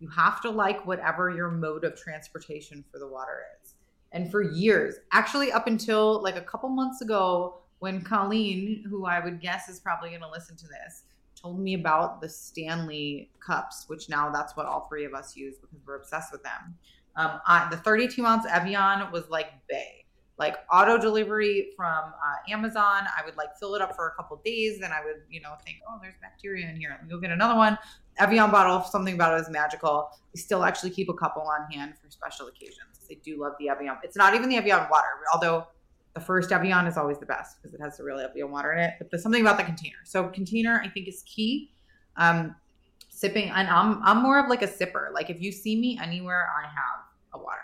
[0.00, 3.74] You have to like whatever your mode of transportation for the water is.
[4.12, 9.20] And for years, actually, up until like a couple months ago, when Colleen, who I
[9.22, 11.02] would guess is probably going to listen to this,
[11.40, 15.56] told me about the Stanley cups, which now that's what all three of us use
[15.58, 16.76] because we're obsessed with them.
[17.16, 20.03] Um, I, the 32 ounce Evian was like bay
[20.38, 23.04] like auto delivery from uh, Amazon.
[23.16, 25.54] I would like fill it up for a couple days, then I would, you know,
[25.64, 26.90] think, oh, there's bacteria in here.
[26.90, 27.78] Let me go get another one.
[28.18, 30.10] Evian bottle, something about it is magical.
[30.32, 33.06] We still actually keep a couple on hand for special occasions.
[33.08, 33.96] They do love the Evian.
[34.02, 35.66] It's not even the Evian water, although
[36.14, 38.80] the first Evian is always the best because it has the real Evian water in
[38.80, 38.94] it.
[38.98, 39.96] But there's something about the container.
[40.04, 41.70] So container, I think, is key.
[42.16, 42.54] Um,
[43.10, 45.12] sipping, and I'm I'm more of like a sipper.
[45.12, 47.00] Like if you see me anywhere, I have
[47.34, 47.63] a water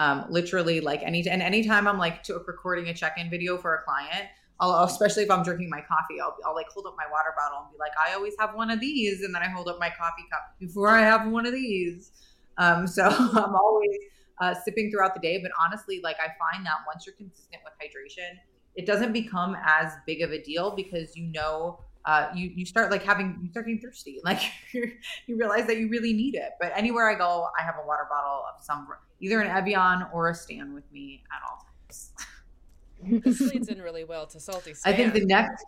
[0.00, 3.82] um, literally like any and anytime I'm like to, recording a check-in video for a
[3.82, 7.34] client, I'll especially if I'm drinking my coffee, I'll, I'll like hold up my water
[7.36, 9.78] bottle and be like, I always have one of these, and then I hold up
[9.78, 12.12] my coffee cup before I have one of these.
[12.56, 13.98] Um, so I'm always
[14.40, 17.74] uh, sipping throughout the day, but honestly, like I find that once you're consistent with
[17.74, 18.38] hydration,
[18.76, 22.90] it doesn't become as big of a deal because you know uh, you you start
[22.90, 24.40] like having you start getting thirsty, like
[24.72, 26.52] you realize that you really need it.
[26.60, 28.88] But anywhere I go, I have a water bottle of some
[29.20, 32.12] either an Evian or a Stan with me at all times.
[33.24, 34.92] this leads in really well to salty Stan.
[34.92, 35.64] I think the next,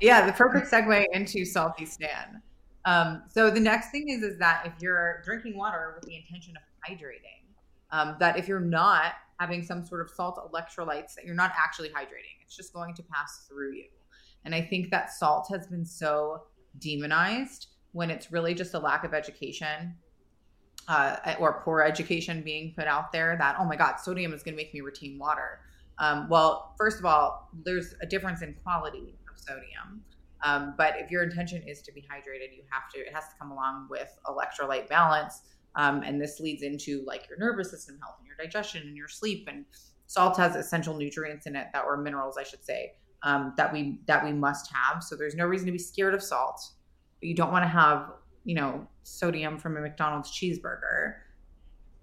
[0.00, 2.42] yeah, the perfect segue into salty Stan.
[2.84, 6.54] Um, so the next thing is is that if you're drinking water with the intention
[6.56, 7.44] of hydrating,
[7.92, 11.88] um, that if you're not having some sort of salt electrolytes, that you're not actually
[11.88, 12.36] hydrating.
[12.42, 13.84] It's just going to pass through you.
[14.44, 16.42] And I think that salt has been so
[16.78, 19.94] demonized when it's really just a lack of education
[20.88, 24.54] uh, or poor education being put out there that, oh my God, sodium is going
[24.54, 25.60] to make me retain water.
[25.98, 30.02] Um, well, first of all, there's a difference in quality of sodium.
[30.42, 33.34] Um, but if your intention is to be hydrated, you have to, it has to
[33.38, 35.42] come along with electrolyte balance.
[35.76, 39.08] Um, and this leads into like your nervous system health and your digestion and your
[39.08, 39.48] sleep.
[39.50, 39.66] And
[40.06, 43.98] salt has essential nutrients in it that were minerals, I should say, um, that we
[44.06, 45.02] that we must have.
[45.02, 46.60] So there's no reason to be scared of salt.
[47.20, 48.12] But you don't want to have
[48.44, 51.14] you know sodium from a McDonald's cheeseburger.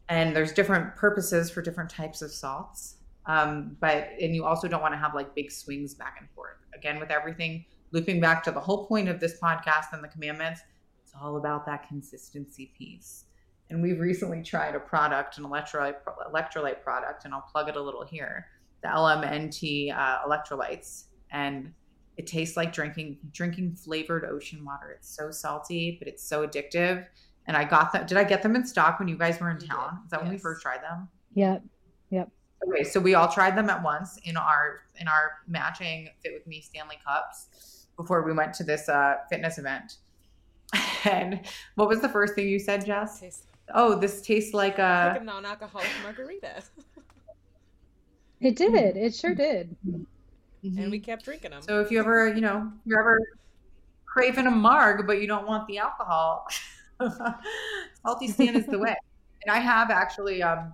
[0.10, 2.96] And there's different purposes for different types of salts.
[3.26, 6.58] Um, but and you also don't want to have like big swings back and forth.
[6.74, 10.62] Again, with everything looping back to the whole point of this podcast and the commandments,
[11.04, 13.26] it's all about that consistency piece.
[13.70, 15.96] And we've recently tried a product, an electrolyte
[16.32, 18.48] electrolyte product, and I'll plug it a little here
[18.82, 21.74] the LMNT uh, electrolytes, and
[22.18, 24.92] it tastes like drinking drinking flavored ocean water.
[24.92, 27.06] It's so salty, but it's so addictive.
[27.46, 28.08] And I got that.
[28.08, 30.00] Did I get them in stock when you guys were in town?
[30.04, 30.24] Is that yes.
[30.24, 31.08] when we first tried them?
[31.36, 31.64] Yep.
[32.10, 32.30] Yep.
[32.68, 36.48] Okay, so we all tried them at once in our in our matching Fit with
[36.48, 39.98] Me Stanley cups before we went to this uh, fitness event.
[41.06, 41.40] And
[41.76, 43.22] what was the first thing you said, Jess?
[43.22, 46.64] Tastes- oh, this tastes like a, like a non-alcoholic margarita.
[48.40, 48.72] It did.
[48.72, 48.98] Mm-hmm.
[48.98, 49.76] It sure did.
[50.68, 50.82] Mm-hmm.
[50.82, 51.62] And we kept drinking them.
[51.62, 53.20] So if you ever, you know, you're ever
[54.06, 56.48] craving a marg, but you don't want the alcohol,
[58.06, 58.96] Salty Stan is the way.
[59.46, 60.74] And I have actually, um,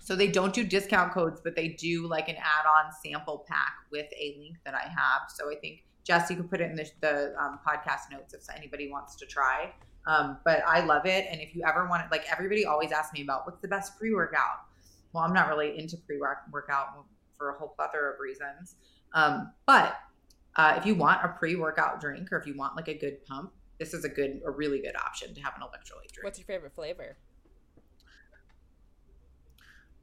[0.00, 4.06] so they don't do discount codes, but they do like an add-on sample pack with
[4.20, 5.30] a link that I have.
[5.34, 8.42] So I think Jess, you could put it in the, the um, podcast notes if
[8.54, 9.72] anybody wants to try.
[10.06, 11.26] Um, but I love it.
[11.30, 13.98] And if you ever want it, like everybody always asks me about what's the best
[13.98, 14.66] pre-workout
[15.12, 17.04] well, I'm not really into pre workout
[17.36, 18.76] for a whole plethora of reasons.
[19.14, 19.96] Um, but
[20.56, 23.24] uh, if you want a pre workout drink or if you want like a good
[23.24, 26.24] pump, this is a good, a really good option to have an electrolyte drink.
[26.24, 27.16] What's your favorite flavor?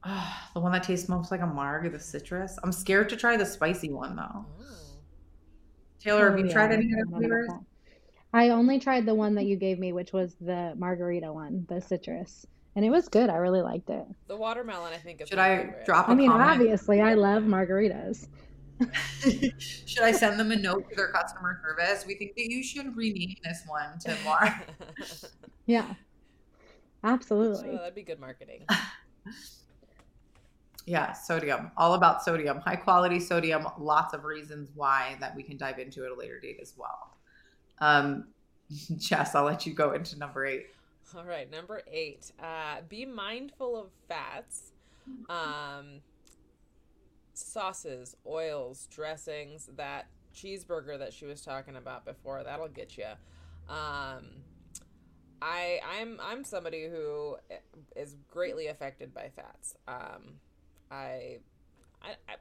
[0.04, 2.58] Uh, the one that tastes most like a marg, the citrus.
[2.64, 4.46] I'm scared to try the spicy one though.
[4.46, 4.66] Oh.
[6.00, 7.50] Taylor, oh, have you yeah, tried any other flavors?
[8.32, 11.82] I only tried the one that you gave me, which was the margarita one, the
[11.82, 12.46] citrus
[12.76, 13.30] and it was good.
[13.30, 14.06] I really liked it.
[14.28, 15.22] The watermelon, I think.
[15.28, 15.86] Should I favorite.
[15.86, 16.10] drop?
[16.10, 16.50] I mean, comment?
[16.50, 18.28] obviously, I love margaritas.
[19.60, 22.06] should I send them a note to their customer service?
[22.06, 24.64] We think that you should rename this one to Mar.
[25.66, 25.94] yeah,
[27.04, 27.70] absolutely.
[27.70, 28.66] Oh, that'd be good marketing.
[30.86, 31.72] yeah, sodium.
[31.78, 32.60] All about sodium.
[32.60, 33.68] High quality sodium.
[33.78, 37.18] Lots of reasons why that we can dive into at a later date as well.
[37.80, 38.28] Um,
[38.98, 40.68] Jess, I'll let you go into number eight.
[41.16, 42.32] All right, number eight.
[42.40, 44.72] Uh, be mindful of fats,
[45.28, 46.02] um,
[47.40, 49.70] sauces, oils, dressings.
[49.76, 53.06] That cheeseburger that she was talking about before that'll get you.
[53.68, 54.26] Um,
[55.42, 57.38] I I'm I'm somebody who
[57.96, 59.76] is greatly affected by fats.
[59.88, 60.40] Um,
[60.92, 61.38] I,
[62.02, 62.36] I, I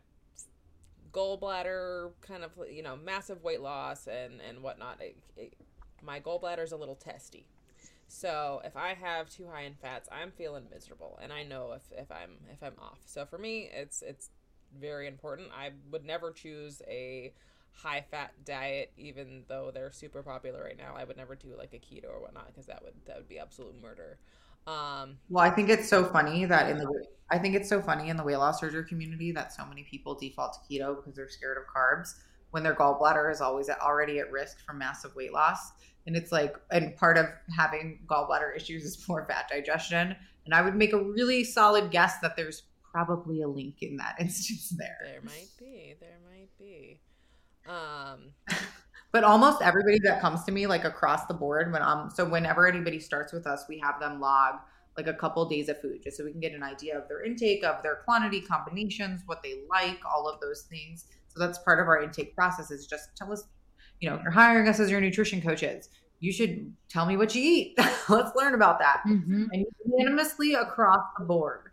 [1.13, 5.01] gallbladder kind of you know massive weight loss and and whatnot.
[5.01, 5.55] It, it,
[6.03, 7.47] my gallbladder's a little testy
[8.09, 11.83] So if I have too high in fats, I'm feeling miserable, and I know if,
[11.97, 13.01] if I'm if I'm off.
[13.05, 14.31] So for me, it's it's
[14.79, 15.49] very important.
[15.57, 17.33] I would never choose a
[17.73, 20.95] high fat diet, even though they're super popular right now.
[20.97, 23.39] I would never do like a keto or whatnot because that would that would be
[23.39, 24.19] absolute murder.
[24.67, 28.09] Um, well, I think it's so funny that in the I think it's so funny
[28.09, 31.29] in the weight loss surgery community that so many people default to keto because they're
[31.29, 32.15] scared of carbs
[32.51, 35.73] when their gallbladder is always already at risk for massive weight loss.
[36.07, 40.17] And it's like, and part of having gallbladder issues is poor fat digestion.
[40.47, 42.63] And I would make a really solid guess that there's
[42.93, 44.99] probably a link in that instance there.
[45.05, 45.95] There might be.
[46.01, 47.01] There might be.
[47.69, 48.33] Um,
[49.13, 52.67] but almost everybody that comes to me, like across the board, when um, so whenever
[52.67, 54.57] anybody starts with us, we have them log
[54.99, 57.09] like a couple of days of food just so we can get an idea of
[57.09, 61.07] their intake, of their quantity, combinations, what they like, all of those things.
[61.29, 63.45] So that's part of our intake process is just tell us,
[64.01, 65.89] you know, you're hiring us as your nutrition coaches.
[66.19, 67.79] You should tell me what you eat.
[68.09, 69.03] Let's learn about that.
[69.07, 69.45] Mm-hmm.
[69.53, 71.71] And unanimously across the board,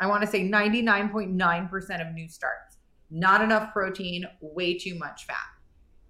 [0.00, 2.74] I want to say 99.9% of new starts
[3.14, 5.36] not enough protein, way too much fat.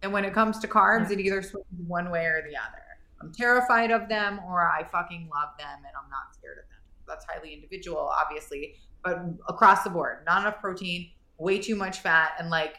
[0.03, 2.83] And when it comes to carbs, it either swings one way or the other.
[3.21, 6.79] I'm terrified of them or I fucking love them and I'm not scared of them.
[7.07, 9.19] That's highly individual, obviously, but
[9.49, 12.33] across the board, not enough protein, way too much fat.
[12.39, 12.77] And like,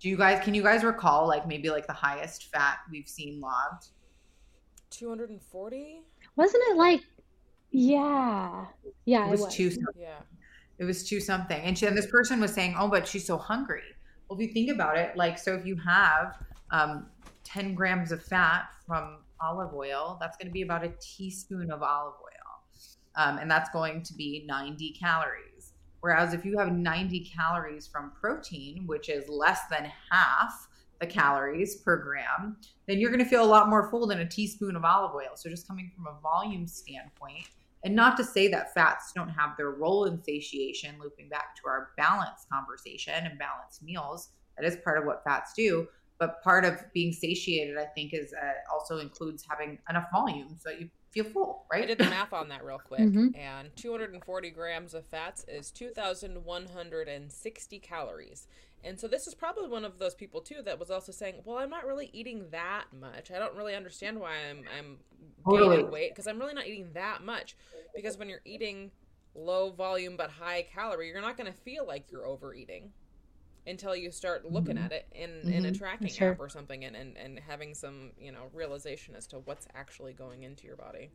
[0.00, 3.40] do you guys, can you guys recall like maybe like the highest fat we've seen
[3.40, 3.86] logged?
[4.90, 6.02] 240?
[6.36, 7.00] Wasn't it like,
[7.70, 8.66] yeah.
[9.04, 9.54] Yeah, it was, it was.
[9.54, 9.72] two.
[9.98, 10.18] Yeah.
[10.78, 11.60] It was two something.
[11.62, 13.82] And, she, and this person was saying, oh, but she's so hungry.
[14.28, 16.36] Well, if you think about it, like, so if you have
[16.70, 17.06] um,
[17.44, 21.82] 10 grams of fat from olive oil, that's going to be about a teaspoon of
[21.82, 22.32] olive oil.
[23.16, 25.72] Um, and that's going to be 90 calories.
[26.00, 30.68] Whereas if you have 90 calories from protein, which is less than half
[31.00, 34.28] the calories per gram, then you're going to feel a lot more full than a
[34.28, 35.36] teaspoon of olive oil.
[35.36, 37.48] So just coming from a volume standpoint,
[37.84, 41.68] and not to say that fats don't have their role in satiation, looping back to
[41.68, 44.30] our balance conversation and balanced meals.
[44.58, 45.86] That is part of what fats do.
[46.18, 50.70] But part of being satiated, I think, is uh, also includes having enough volume so
[50.70, 51.84] you feel full, right?
[51.84, 53.28] I did the math on that real quick, mm-hmm.
[53.34, 58.48] and 240 grams of fats is 2,160 calories.
[58.86, 61.58] And so this is probably one of those people too that was also saying, "Well,
[61.58, 63.32] I'm not really eating that much.
[63.32, 64.98] I don't really understand why I'm I'm
[65.44, 65.76] totally.
[65.76, 67.56] gaining weight because I'm really not eating that much.
[67.94, 68.92] Because when you're eating
[69.34, 72.92] low volume but high calorie, you're not going to feel like you're overeating
[73.66, 74.84] until you start looking mm-hmm.
[74.84, 75.52] at it in, mm-hmm.
[75.52, 76.32] in a tracking sure.
[76.32, 80.12] app or something and, and, and having some, you know, realization as to what's actually
[80.12, 81.10] going into your body.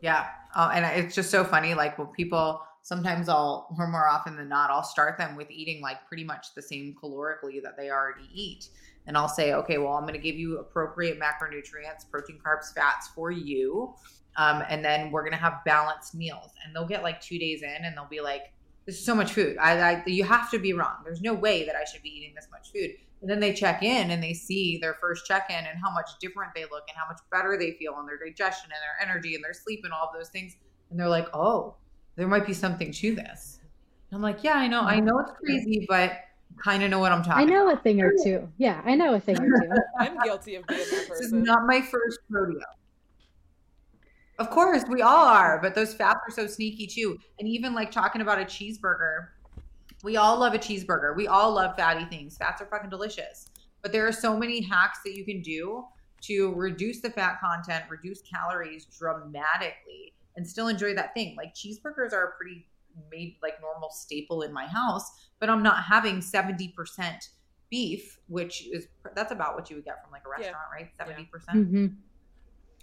[0.00, 0.26] Yeah.
[0.56, 1.74] Oh, and it's just so funny.
[1.74, 5.80] Like, when people sometimes I'll, or more often than not, I'll start them with eating
[5.80, 8.68] like pretty much the same calorically that they already eat.
[9.06, 13.08] And I'll say, okay, well, I'm going to give you appropriate macronutrients, protein, carbs, fats
[13.14, 13.94] for you.
[14.36, 16.50] Um, and then we're going to have balanced meals.
[16.64, 18.52] And they'll get like two days in and they'll be like,
[18.84, 19.56] this is so much food.
[19.56, 20.96] I, I, you have to be wrong.
[21.04, 22.90] There's no way that I should be eating this much food.
[23.22, 26.10] And then they check in and they see their first check in and how much
[26.20, 29.34] different they look and how much better they feel on their digestion and their energy
[29.34, 30.56] and their sleep and all of those things.
[30.90, 31.76] And they're like, oh,
[32.16, 33.60] there might be something to this.
[34.12, 36.12] I'm like, yeah, I know, I know it's crazy, but
[36.62, 37.48] kind of know what I'm talking.
[37.48, 37.80] I know about.
[37.80, 38.48] a thing or two.
[38.58, 39.70] Yeah, I know a thing or two.
[39.98, 41.16] I'm guilty of being that person.
[41.16, 42.60] This is not my first rodeo.
[44.38, 47.18] Of course, we all are, but those fats are so sneaky too.
[47.38, 49.28] And even like talking about a cheeseburger,
[50.02, 51.16] we all love a cheeseburger.
[51.16, 52.36] We all love fatty things.
[52.36, 53.46] Fats are fucking delicious.
[53.82, 55.84] But there are so many hacks that you can do
[56.22, 61.36] to reduce the fat content, reduce calories dramatically, and still enjoy that thing.
[61.36, 62.66] Like cheeseburgers are a pretty
[63.10, 65.10] made like normal staple in my house,
[65.40, 66.72] but I'm not having 70%
[67.70, 70.84] beef, which is that's about what you would get from like a restaurant, yeah.
[70.84, 71.18] right?
[71.18, 71.28] 70%.
[71.48, 71.60] Yeah.
[71.60, 71.86] Mm-hmm.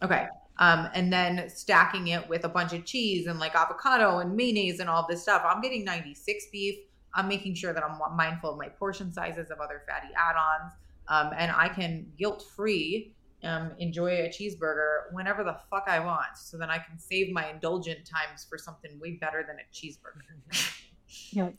[0.03, 0.27] Okay.
[0.59, 4.79] Um, and then stacking it with a bunch of cheese and like avocado and mayonnaise
[4.79, 5.43] and all this stuff.
[5.45, 6.75] I'm getting 96 beef.
[7.13, 10.73] I'm making sure that I'm mindful of my portion sizes of other fatty add-ons.
[11.07, 13.13] Um, and I can guilt-free
[13.43, 16.37] um, enjoy a cheeseburger whenever the fuck I want.
[16.37, 20.21] So then I can save my indulgent times for something way better than a cheeseburger.
[21.31, 21.55] yep.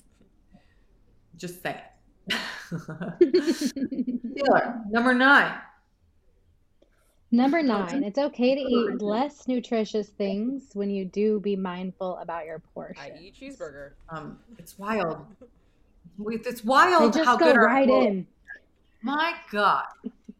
[1.36, 1.84] Just say it.
[4.36, 5.54] Taylor, number nine.
[7.34, 12.44] Number nine, it's okay to eat less nutritious things when you do be mindful about
[12.44, 13.02] your portion.
[13.02, 13.92] I eat cheeseburger.
[14.10, 15.24] Um, it's wild.
[16.26, 18.26] It's wild they just how go good right our, in.
[19.00, 19.86] My God.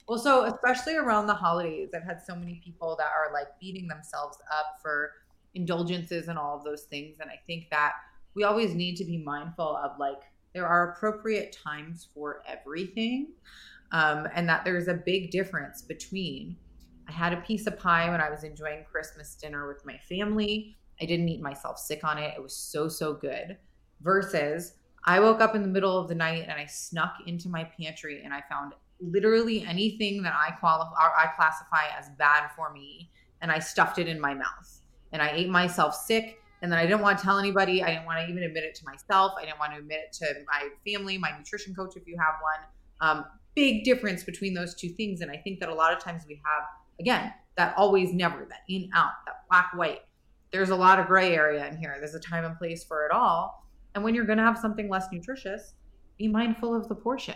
[0.08, 3.88] Well, so especially around the holidays, I've had so many people that are like beating
[3.88, 5.12] themselves up for
[5.54, 7.18] indulgences and all of those things.
[7.20, 7.92] And I think that
[8.34, 10.22] we always need to be mindful of like,
[10.54, 13.28] there are appropriate times for everything.
[13.92, 16.56] Um, and that there's a big difference between
[17.08, 20.76] I had a piece of pie when I was enjoying Christmas dinner with my family.
[21.00, 22.32] I didn't eat myself sick on it.
[22.36, 23.58] It was so, so good.
[24.00, 24.74] Versus
[25.04, 28.22] I woke up in the middle of the night and I snuck into my pantry
[28.24, 28.72] and I found
[29.02, 34.08] literally anything that I qualify I classify as bad for me and I stuffed it
[34.08, 34.80] in my mouth.
[35.12, 37.82] And I ate myself sick and then I didn't want to tell anybody.
[37.82, 39.32] I didn't want to even admit it to myself.
[39.38, 42.34] I didn't want to admit it to my family, my nutrition coach if you have
[42.40, 42.68] one.
[43.00, 43.24] Um,
[43.54, 46.40] big difference between those two things and I think that a lot of times we
[46.44, 46.64] have
[46.98, 50.00] again that always never that in out that black white
[50.52, 53.12] there's a lot of gray area in here there's a time and place for it
[53.12, 55.74] all and when you're going to have something less nutritious
[56.16, 57.34] be mindful of the portion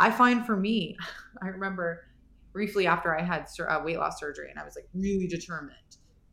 [0.00, 0.96] i find for me
[1.42, 2.06] i remember
[2.52, 5.76] briefly after i had uh, weight loss surgery and i was like really determined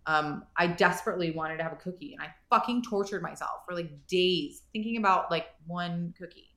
[0.07, 3.91] um, i desperately wanted to have a cookie and i fucking tortured myself for like
[4.07, 6.55] days thinking about like one cookie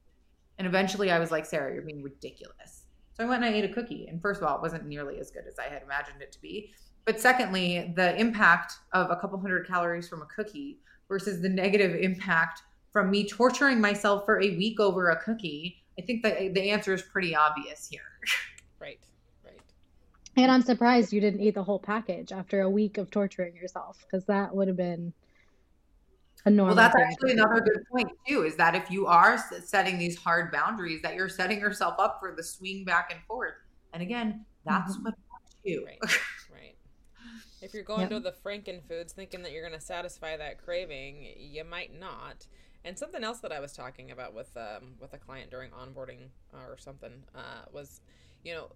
[0.58, 2.84] and eventually i was like sarah you're being ridiculous
[3.20, 4.06] so I went and I ate a cookie.
[4.08, 6.40] And first of all, it wasn't nearly as good as I had imagined it to
[6.40, 6.72] be.
[7.04, 11.94] But secondly, the impact of a couple hundred calories from a cookie versus the negative
[12.00, 12.62] impact
[12.94, 16.94] from me torturing myself for a week over a cookie, I think that the answer
[16.94, 18.00] is pretty obvious here.
[18.80, 18.98] Right,
[19.44, 19.60] right.
[20.38, 24.02] And I'm surprised you didn't eat the whole package after a week of torturing yourself
[24.06, 25.12] because that would have been
[26.46, 26.74] a normal.
[26.74, 28.44] Well, that's actually another good point too.
[28.44, 32.34] Is that if you are setting these hard boundaries, that you're setting yourself up for
[32.34, 33.52] the swing back and forth.
[33.92, 35.04] And again, that's mm-hmm.
[35.04, 35.14] what
[35.62, 35.84] you.
[35.84, 35.98] Right.
[36.50, 36.76] right.
[37.60, 38.10] If you're going yep.
[38.10, 42.46] to the Franken foods thinking that you're going to satisfy that craving, you might not.
[42.84, 46.28] And something else that I was talking about with um, with a client during onboarding
[46.54, 48.00] or something uh, was,
[48.42, 48.68] you know,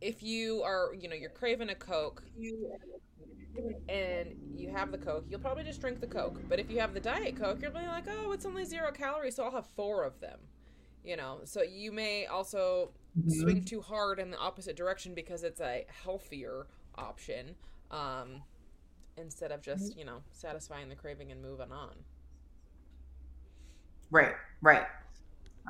[0.00, 2.22] if you are, you know, you're craving a Coke,
[3.88, 6.40] and you have the Coke, you'll probably just drink the Coke.
[6.48, 9.44] But if you have the Diet Coke, you're like, oh, it's only zero calories, so
[9.44, 10.38] I'll have four of them.
[11.04, 13.30] You know, so you may also mm-hmm.
[13.30, 16.66] swing too hard in the opposite direction because it's a healthier
[16.96, 17.54] option
[17.90, 18.42] um,
[19.16, 21.94] instead of just, you know, satisfying the craving and moving on.
[24.10, 24.86] Right, right.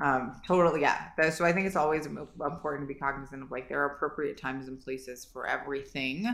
[0.01, 1.09] Um, totally, yeah.
[1.30, 4.68] So I think it's always important to be cognizant of like there are appropriate times
[4.68, 6.26] and places for everything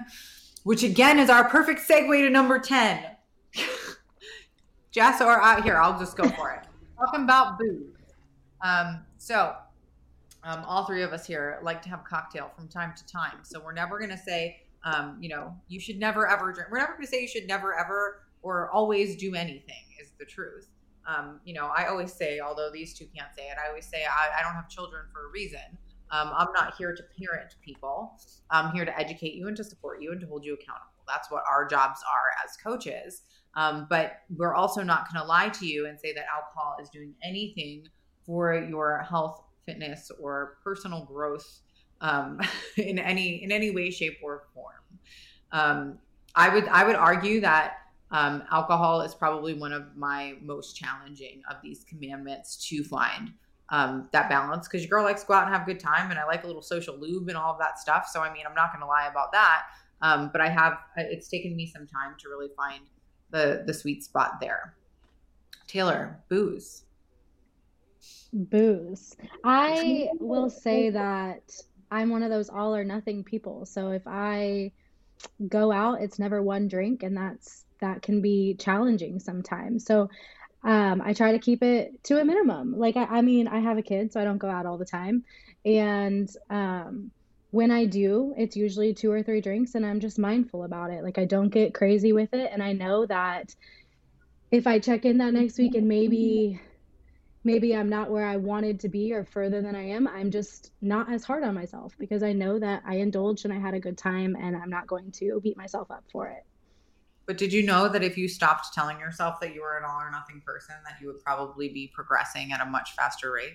[0.65, 3.05] which again is our perfect segue to number 10.
[4.91, 6.67] Jess, or out here, I'll just go for it.
[6.99, 7.93] Talking about booze.
[8.63, 9.55] Um, so,
[10.43, 13.39] um, all three of us here like to have cocktail from time to time.
[13.43, 16.71] So, we're never going to say, um, you know, you should never ever drink.
[16.71, 20.25] We're never going to say you should never ever or always do anything, is the
[20.25, 20.69] truth.
[21.07, 24.05] Um, you know, I always say, although these two can't say it, I always say
[24.05, 25.61] I, I don't have children for a reason.
[26.11, 28.19] Um, I'm not here to parent people.
[28.51, 30.87] I'm here to educate you and to support you and to hold you accountable.
[31.07, 33.23] That's what our jobs are as coaches.
[33.57, 36.89] Um, but we're also not going to lie to you and say that alcohol is
[36.89, 37.87] doing anything
[38.27, 41.61] for your health, fitness, or personal growth
[42.01, 42.41] um,
[42.77, 44.75] in any in any way, shape, or form.
[45.53, 45.99] Um,
[46.35, 47.79] I would I would argue that
[48.15, 53.33] um, alcohol is probably one of my most challenging of these commandments to find
[53.71, 56.13] um, that balance because your girl likes to go out and have a good time,
[56.13, 58.07] and I like a little social lube and all of that stuff.
[58.07, 59.63] So I mean, I'm not going to lie about that.
[60.01, 62.85] Um, but I have it's taken me some time to really find
[63.31, 64.77] the the sweet spot there.
[65.67, 66.85] Taylor, booze.
[68.33, 69.17] Booze.
[69.43, 71.51] I will say that
[71.91, 73.67] I'm one of those all or nothing people.
[73.67, 74.71] So if I
[75.49, 79.85] go out, it's never one drink, and that's that can be challenging sometimes.
[79.85, 80.09] So
[80.65, 82.79] um, I try to keep it to a minimum.
[82.79, 84.87] Like, I, I, mean, I have a kid, so I don't go out all the
[84.87, 85.25] time.
[85.65, 87.11] And um,
[87.51, 91.05] when I do, it's usually two or three drinks, and I'm just mindful about it.
[91.05, 92.51] Like, I don't get crazy with it.
[92.51, 93.55] And I know that
[94.51, 96.61] if I check in that next week and maybe
[97.45, 100.73] maybe I'm not where I wanted to be or further than I am, I'm just
[100.81, 103.81] not as hard on myself because I know that I indulged and I had a
[103.81, 106.45] good time and I'm not going to beat myself up for it.
[107.27, 110.01] But did you know that if you stopped telling yourself that you were an all
[110.01, 113.55] or nothing person, that you would probably be progressing at a much faster rate?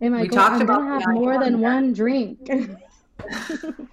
[0.00, 2.48] Am I we talked I'm about have more than one drink.
[2.50, 2.78] um,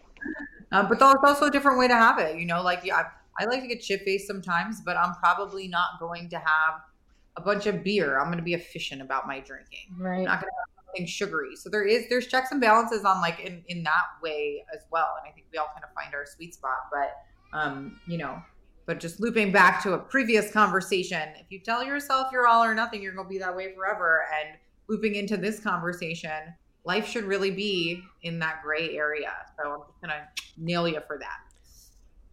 [0.72, 2.40] but there's also a different way to have it.
[2.40, 2.96] You know, like yeah,
[3.40, 6.82] I, I like to get chip faced sometimes, but I'm probably not going to have
[7.36, 8.20] a bunch of beer.
[8.20, 9.96] I'm going to be efficient about my drinking.
[9.98, 10.20] Right.
[10.20, 11.56] I'm not going to have something sugary.
[11.58, 15.18] So there is there's checks and balances on like in in that way as well.
[15.20, 17.12] And I think we all kind of find our sweet spot, but
[17.54, 18.42] um, you know,
[18.86, 22.74] but just looping back to a previous conversation, if you tell yourself you're all or
[22.74, 24.26] nothing, you're going to be that way forever.
[24.40, 26.54] And looping into this conversation,
[26.86, 29.34] life should really be in that gray area.
[29.58, 31.40] So I'm just going to nail you for that.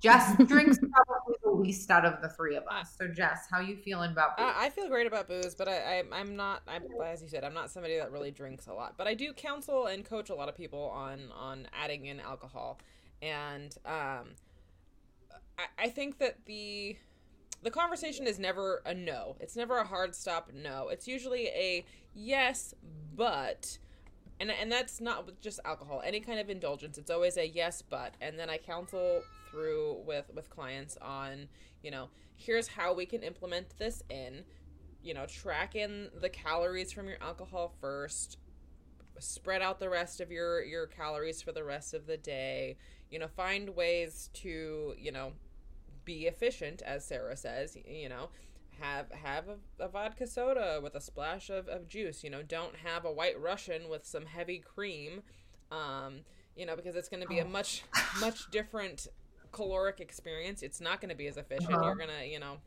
[0.05, 2.95] Jess drinks probably the least out of the three of us.
[2.97, 4.53] So Jess, how you feeling about booze?
[4.55, 6.61] I feel great about booze, but I, I am not.
[6.69, 8.95] I'm as you said, I'm not somebody that really drinks a lot.
[8.99, 12.79] But I do counsel and coach a lot of people on on adding in alcohol
[13.23, 14.35] And um,
[15.59, 16.97] I, I think that the
[17.63, 19.37] the conversation is never a no.
[19.41, 20.89] It's never a hard stop no.
[20.89, 21.85] It's usually a
[22.15, 22.75] yes,
[23.17, 23.79] but
[24.41, 26.03] and and that's not just alcohol.
[26.05, 28.15] Any kind of indulgence, it's always a yes, but.
[28.21, 31.49] And then I counsel through with with clients on,
[31.83, 34.45] you know, here's how we can implement this in.
[35.03, 38.39] You know, track in the calories from your alcohol first.
[39.21, 42.77] Spread out the rest of your your calories for the rest of the day.
[43.11, 45.33] You know, find ways to, you know,
[46.05, 48.29] be efficient, as Sarah says, you know,
[48.81, 52.25] have have a, a, vodka soda with a splash of, of juice.
[52.25, 55.23] You know, don't have a white Russian with some heavy cream.
[55.71, 56.21] Um,
[56.57, 57.49] you know, because it's going to be a oh.
[57.49, 57.85] much
[58.21, 59.09] much different
[59.53, 60.63] caloric experience.
[60.63, 61.73] It's not going to be as efficient.
[61.73, 61.87] Uh-huh.
[61.87, 62.59] You're gonna, you know,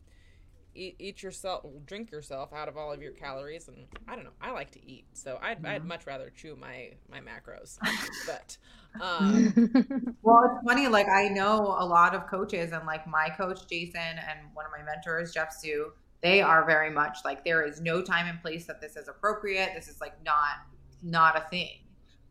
[0.77, 3.67] eat, eat yourself, drink yourself out of all of your calories.
[3.67, 4.31] And I don't know.
[4.41, 7.77] I like to eat, so I'd, I'd much rather chew my my macros.
[8.25, 8.57] but
[9.01, 10.87] um, well, it's funny.
[10.87, 14.71] Like I know a lot of coaches, and like my coach Jason and one of
[14.71, 15.91] my mentors Jeff Sue.
[16.21, 19.71] They are very much like there is no time and place that this is appropriate.
[19.75, 20.65] This is like not
[21.03, 21.79] not a thing.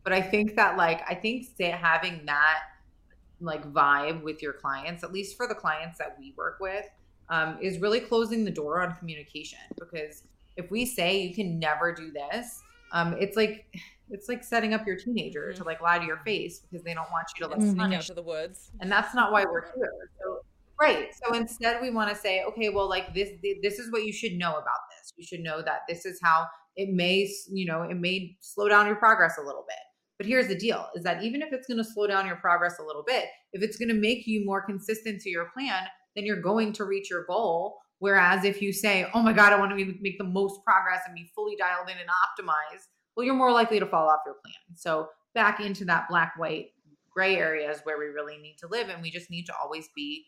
[0.03, 2.59] But I think that like I think having that
[3.39, 6.85] like vibe with your clients, at least for the clients that we work with,
[7.29, 10.23] um, is really closing the door on communication because
[10.55, 12.61] if we say you can never do this
[12.91, 13.65] um, it's like
[14.09, 15.57] it's like setting up your teenager mm-hmm.
[15.57, 17.71] to like lie to your face because they don't want you to let mm-hmm.
[17.71, 18.71] sneak out to the woods.
[18.79, 20.09] and that's not why we're here.
[20.21, 20.39] So
[20.79, 21.09] right.
[21.23, 23.29] So instead we want to say okay well like this
[23.61, 25.13] this is what you should know about this.
[25.17, 28.87] You should know that this is how it may you know it may slow down
[28.87, 29.77] your progress a little bit.
[30.17, 32.79] But here's the deal is that even if it's going to slow down your progress
[32.79, 35.83] a little bit if it's going to make you more consistent to your plan
[36.17, 37.77] then you're going to reach your goal.
[37.99, 41.15] Whereas if you say, oh my God, I want to make the most progress and
[41.15, 44.75] be fully dialed in and optimized, well, you're more likely to fall off your plan.
[44.75, 46.67] So back into that black, white,
[47.09, 48.89] gray areas where we really need to live.
[48.89, 50.25] And we just need to always be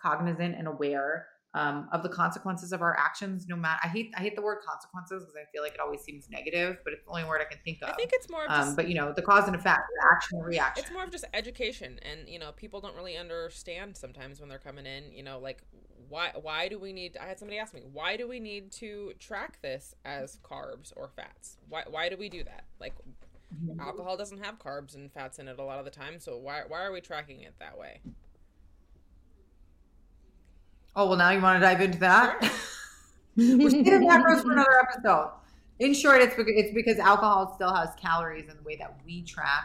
[0.00, 3.46] cognizant and aware um, of the consequences of our actions.
[3.46, 6.00] No matter, I hate I hate the word consequences because I feel like it always
[6.00, 7.90] seems negative, but it's the only word I can think of.
[7.90, 8.44] I think it's more.
[8.48, 10.82] Um, but you know, the cause and effect, the action and reaction.
[10.82, 14.58] It's more of just education, and you know, people don't really understand sometimes when they're
[14.58, 15.12] coming in.
[15.12, 15.62] You know, like
[16.08, 17.18] why why do we need?
[17.18, 21.10] I had somebody ask me why do we need to track this as carbs or
[21.14, 21.58] fats?
[21.68, 22.64] Why why do we do that?
[22.80, 22.94] Like
[23.54, 23.78] mm-hmm.
[23.78, 26.62] alcohol doesn't have carbs and fats in it a lot of the time, so why
[26.66, 28.00] why are we tracking it that way?
[30.94, 32.42] Oh well, now you want to dive into that?
[32.42, 33.56] Sure.
[33.56, 35.30] We're saving macros for another episode.
[35.78, 39.22] In short, it's because, it's because alcohol still has calories, and the way that we
[39.22, 39.64] track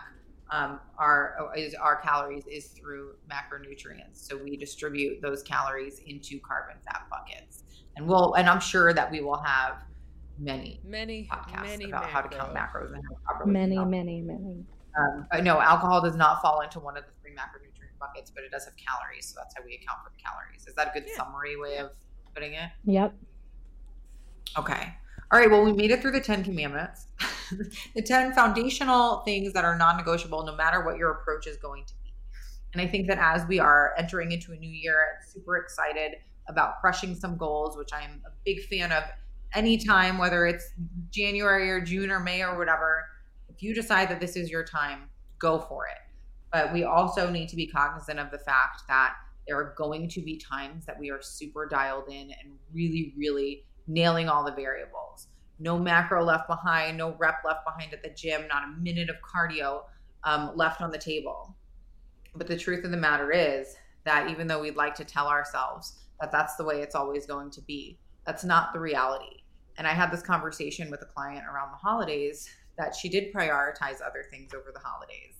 [0.50, 4.16] um, our is our calories is through macronutrients.
[4.26, 7.64] So we distribute those calories into carbon fat buckets,
[7.96, 9.84] and we'll and I'm sure that we will have
[10.40, 12.14] many many podcasts many about macro.
[12.14, 14.64] how to count macros and how properly many many many.
[14.98, 17.67] Um, no, alcohol does not fall into one of the three macronutrients
[18.00, 20.68] buckets, but it does have calories, so that's how we account for the calories.
[20.68, 21.18] Is that a good yeah.
[21.18, 21.92] summary way of
[22.34, 22.70] putting it?
[22.86, 23.14] Yep.
[24.58, 24.94] Okay.
[25.32, 25.52] All right.
[25.52, 27.08] Well, we made it through the 10 commandments,
[27.96, 31.86] the 10 foundational things that are non negotiable, no matter what your approach is going
[31.86, 32.14] to be.
[32.74, 36.14] And I think that as we are entering into a new year, I'm super excited
[36.48, 39.04] about crushing some goals, which I'm a big fan of
[39.54, 40.72] anytime, whether it's
[41.10, 43.06] January or June or May or whatever.
[43.50, 45.98] If you decide that this is your time, go for it.
[46.52, 49.16] But we also need to be cognizant of the fact that
[49.48, 53.66] there are going to be times that we are super dialed in and really, really
[53.88, 55.28] nailing all the variables.
[55.60, 59.16] No macro left behind, no rep left behind at the gym, not a minute of
[59.22, 59.84] cardio
[60.24, 61.56] um, left on the table.
[62.36, 66.00] But the truth of the matter is that even though we'd like to tell ourselves
[66.20, 69.44] that that's the way it's always going to be, that's not the reality.
[69.78, 74.02] And I had this conversation with a client around the holidays that she did prioritize
[74.06, 75.37] other things over the holidays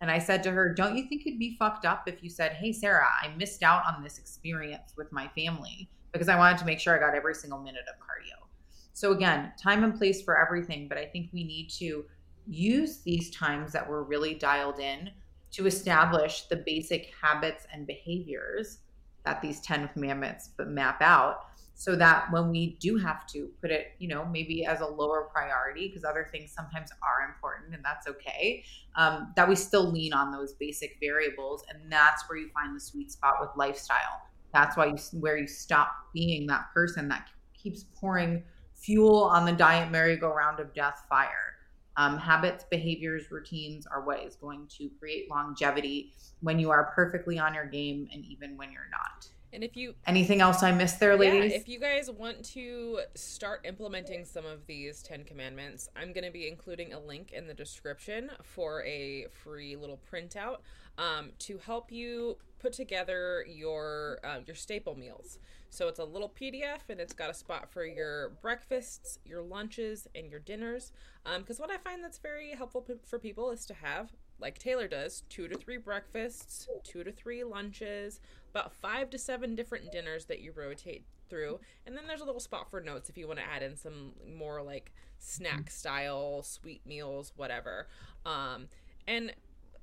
[0.00, 2.52] and I said to her, Don't you think it'd be fucked up if you said,
[2.52, 6.64] Hey, Sarah, I missed out on this experience with my family because I wanted to
[6.64, 8.46] make sure I got every single minute of cardio?
[8.92, 10.88] So, again, time and place for everything.
[10.88, 12.04] But I think we need to
[12.46, 15.10] use these times that we're really dialed in
[15.52, 18.78] to establish the basic habits and behaviors
[19.24, 21.49] that these 10 commandments map out
[21.80, 25.30] so that when we do have to put it, you know, maybe as a lower
[25.32, 28.62] priority, because other things sometimes are important and that's okay,
[28.96, 31.64] um, that we still lean on those basic variables.
[31.70, 34.20] And that's where you find the sweet spot with lifestyle.
[34.52, 38.42] That's why you, where you stop being that person that keeps pouring
[38.74, 41.56] fuel on the diet merry-go-round of death fire.
[41.96, 46.12] Um, habits, behaviors, routines are what is going to create longevity
[46.42, 49.26] when you are perfectly on your game and even when you're not.
[49.52, 51.50] And if you anything else I missed there, ladies?
[51.50, 56.24] Yeah, if you guys want to start implementing some of these 10 commandments, I'm going
[56.24, 60.58] to be including a link in the description for a free little printout
[60.98, 65.38] um, to help you put together your uh, your staple meals.
[65.70, 70.08] So it's a little PDF and it's got a spot for your breakfasts, your lunches,
[70.14, 70.92] and your dinners.
[71.24, 74.10] Because um, what I find that's very helpful p- for people is to have,
[74.40, 78.20] like Taylor does, two to three breakfasts, two to three lunches,
[78.50, 81.60] about five to seven different dinners that you rotate through.
[81.86, 84.12] And then there's a little spot for notes if you want to add in some
[84.36, 87.88] more like snack style, sweet meals, whatever.
[88.26, 88.68] Um,
[89.06, 89.32] and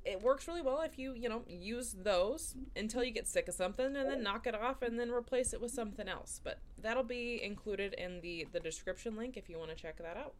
[0.08, 3.53] it works really well if you you know use those until you get sick of
[3.53, 7.03] something and then knock it off and then replace it with something else but that'll
[7.03, 10.34] be included in the the description link if you want to check that out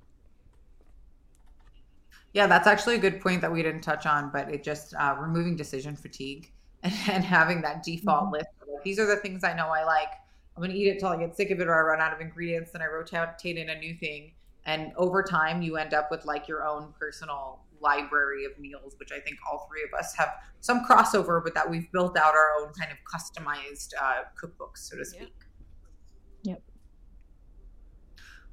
[2.34, 5.16] yeah that's actually a good point that we didn't touch on but it just uh,
[5.20, 6.52] removing decision fatigue
[6.84, 8.34] and, and having that default mm-hmm.
[8.34, 10.10] list like, these are the things i know i like
[10.56, 12.14] i'm going to eat it till i get sick of it or i run out
[12.14, 14.32] of ingredients Then i rotate in a new thing
[14.66, 19.12] and over time you end up with like your own personal library of meals, which
[19.12, 22.54] I think all three of us have some crossover, but that we've built out our
[22.60, 25.34] own kind of customized uh, cookbooks, so to speak.
[26.44, 26.62] Yep.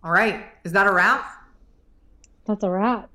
[0.02, 0.46] All right.
[0.64, 1.24] Is that a wrap?
[2.46, 3.10] That's a wrap.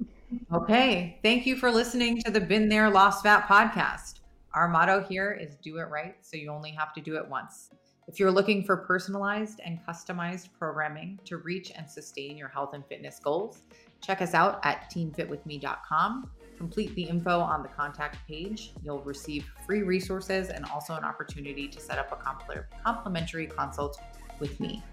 [0.53, 1.19] Okay.
[1.23, 4.19] Thank you for listening to the Been There Lost Fat podcast.
[4.53, 7.69] Our motto here is do it right, so you only have to do it once.
[8.07, 12.85] If you're looking for personalized and customized programming to reach and sustain your health and
[12.87, 13.63] fitness goals,
[14.01, 16.31] check us out at teamfitwithme.com.
[16.57, 18.73] Complete the info on the contact page.
[18.83, 24.01] You'll receive free resources and also an opportunity to set up a complimentary consult
[24.39, 24.83] with me.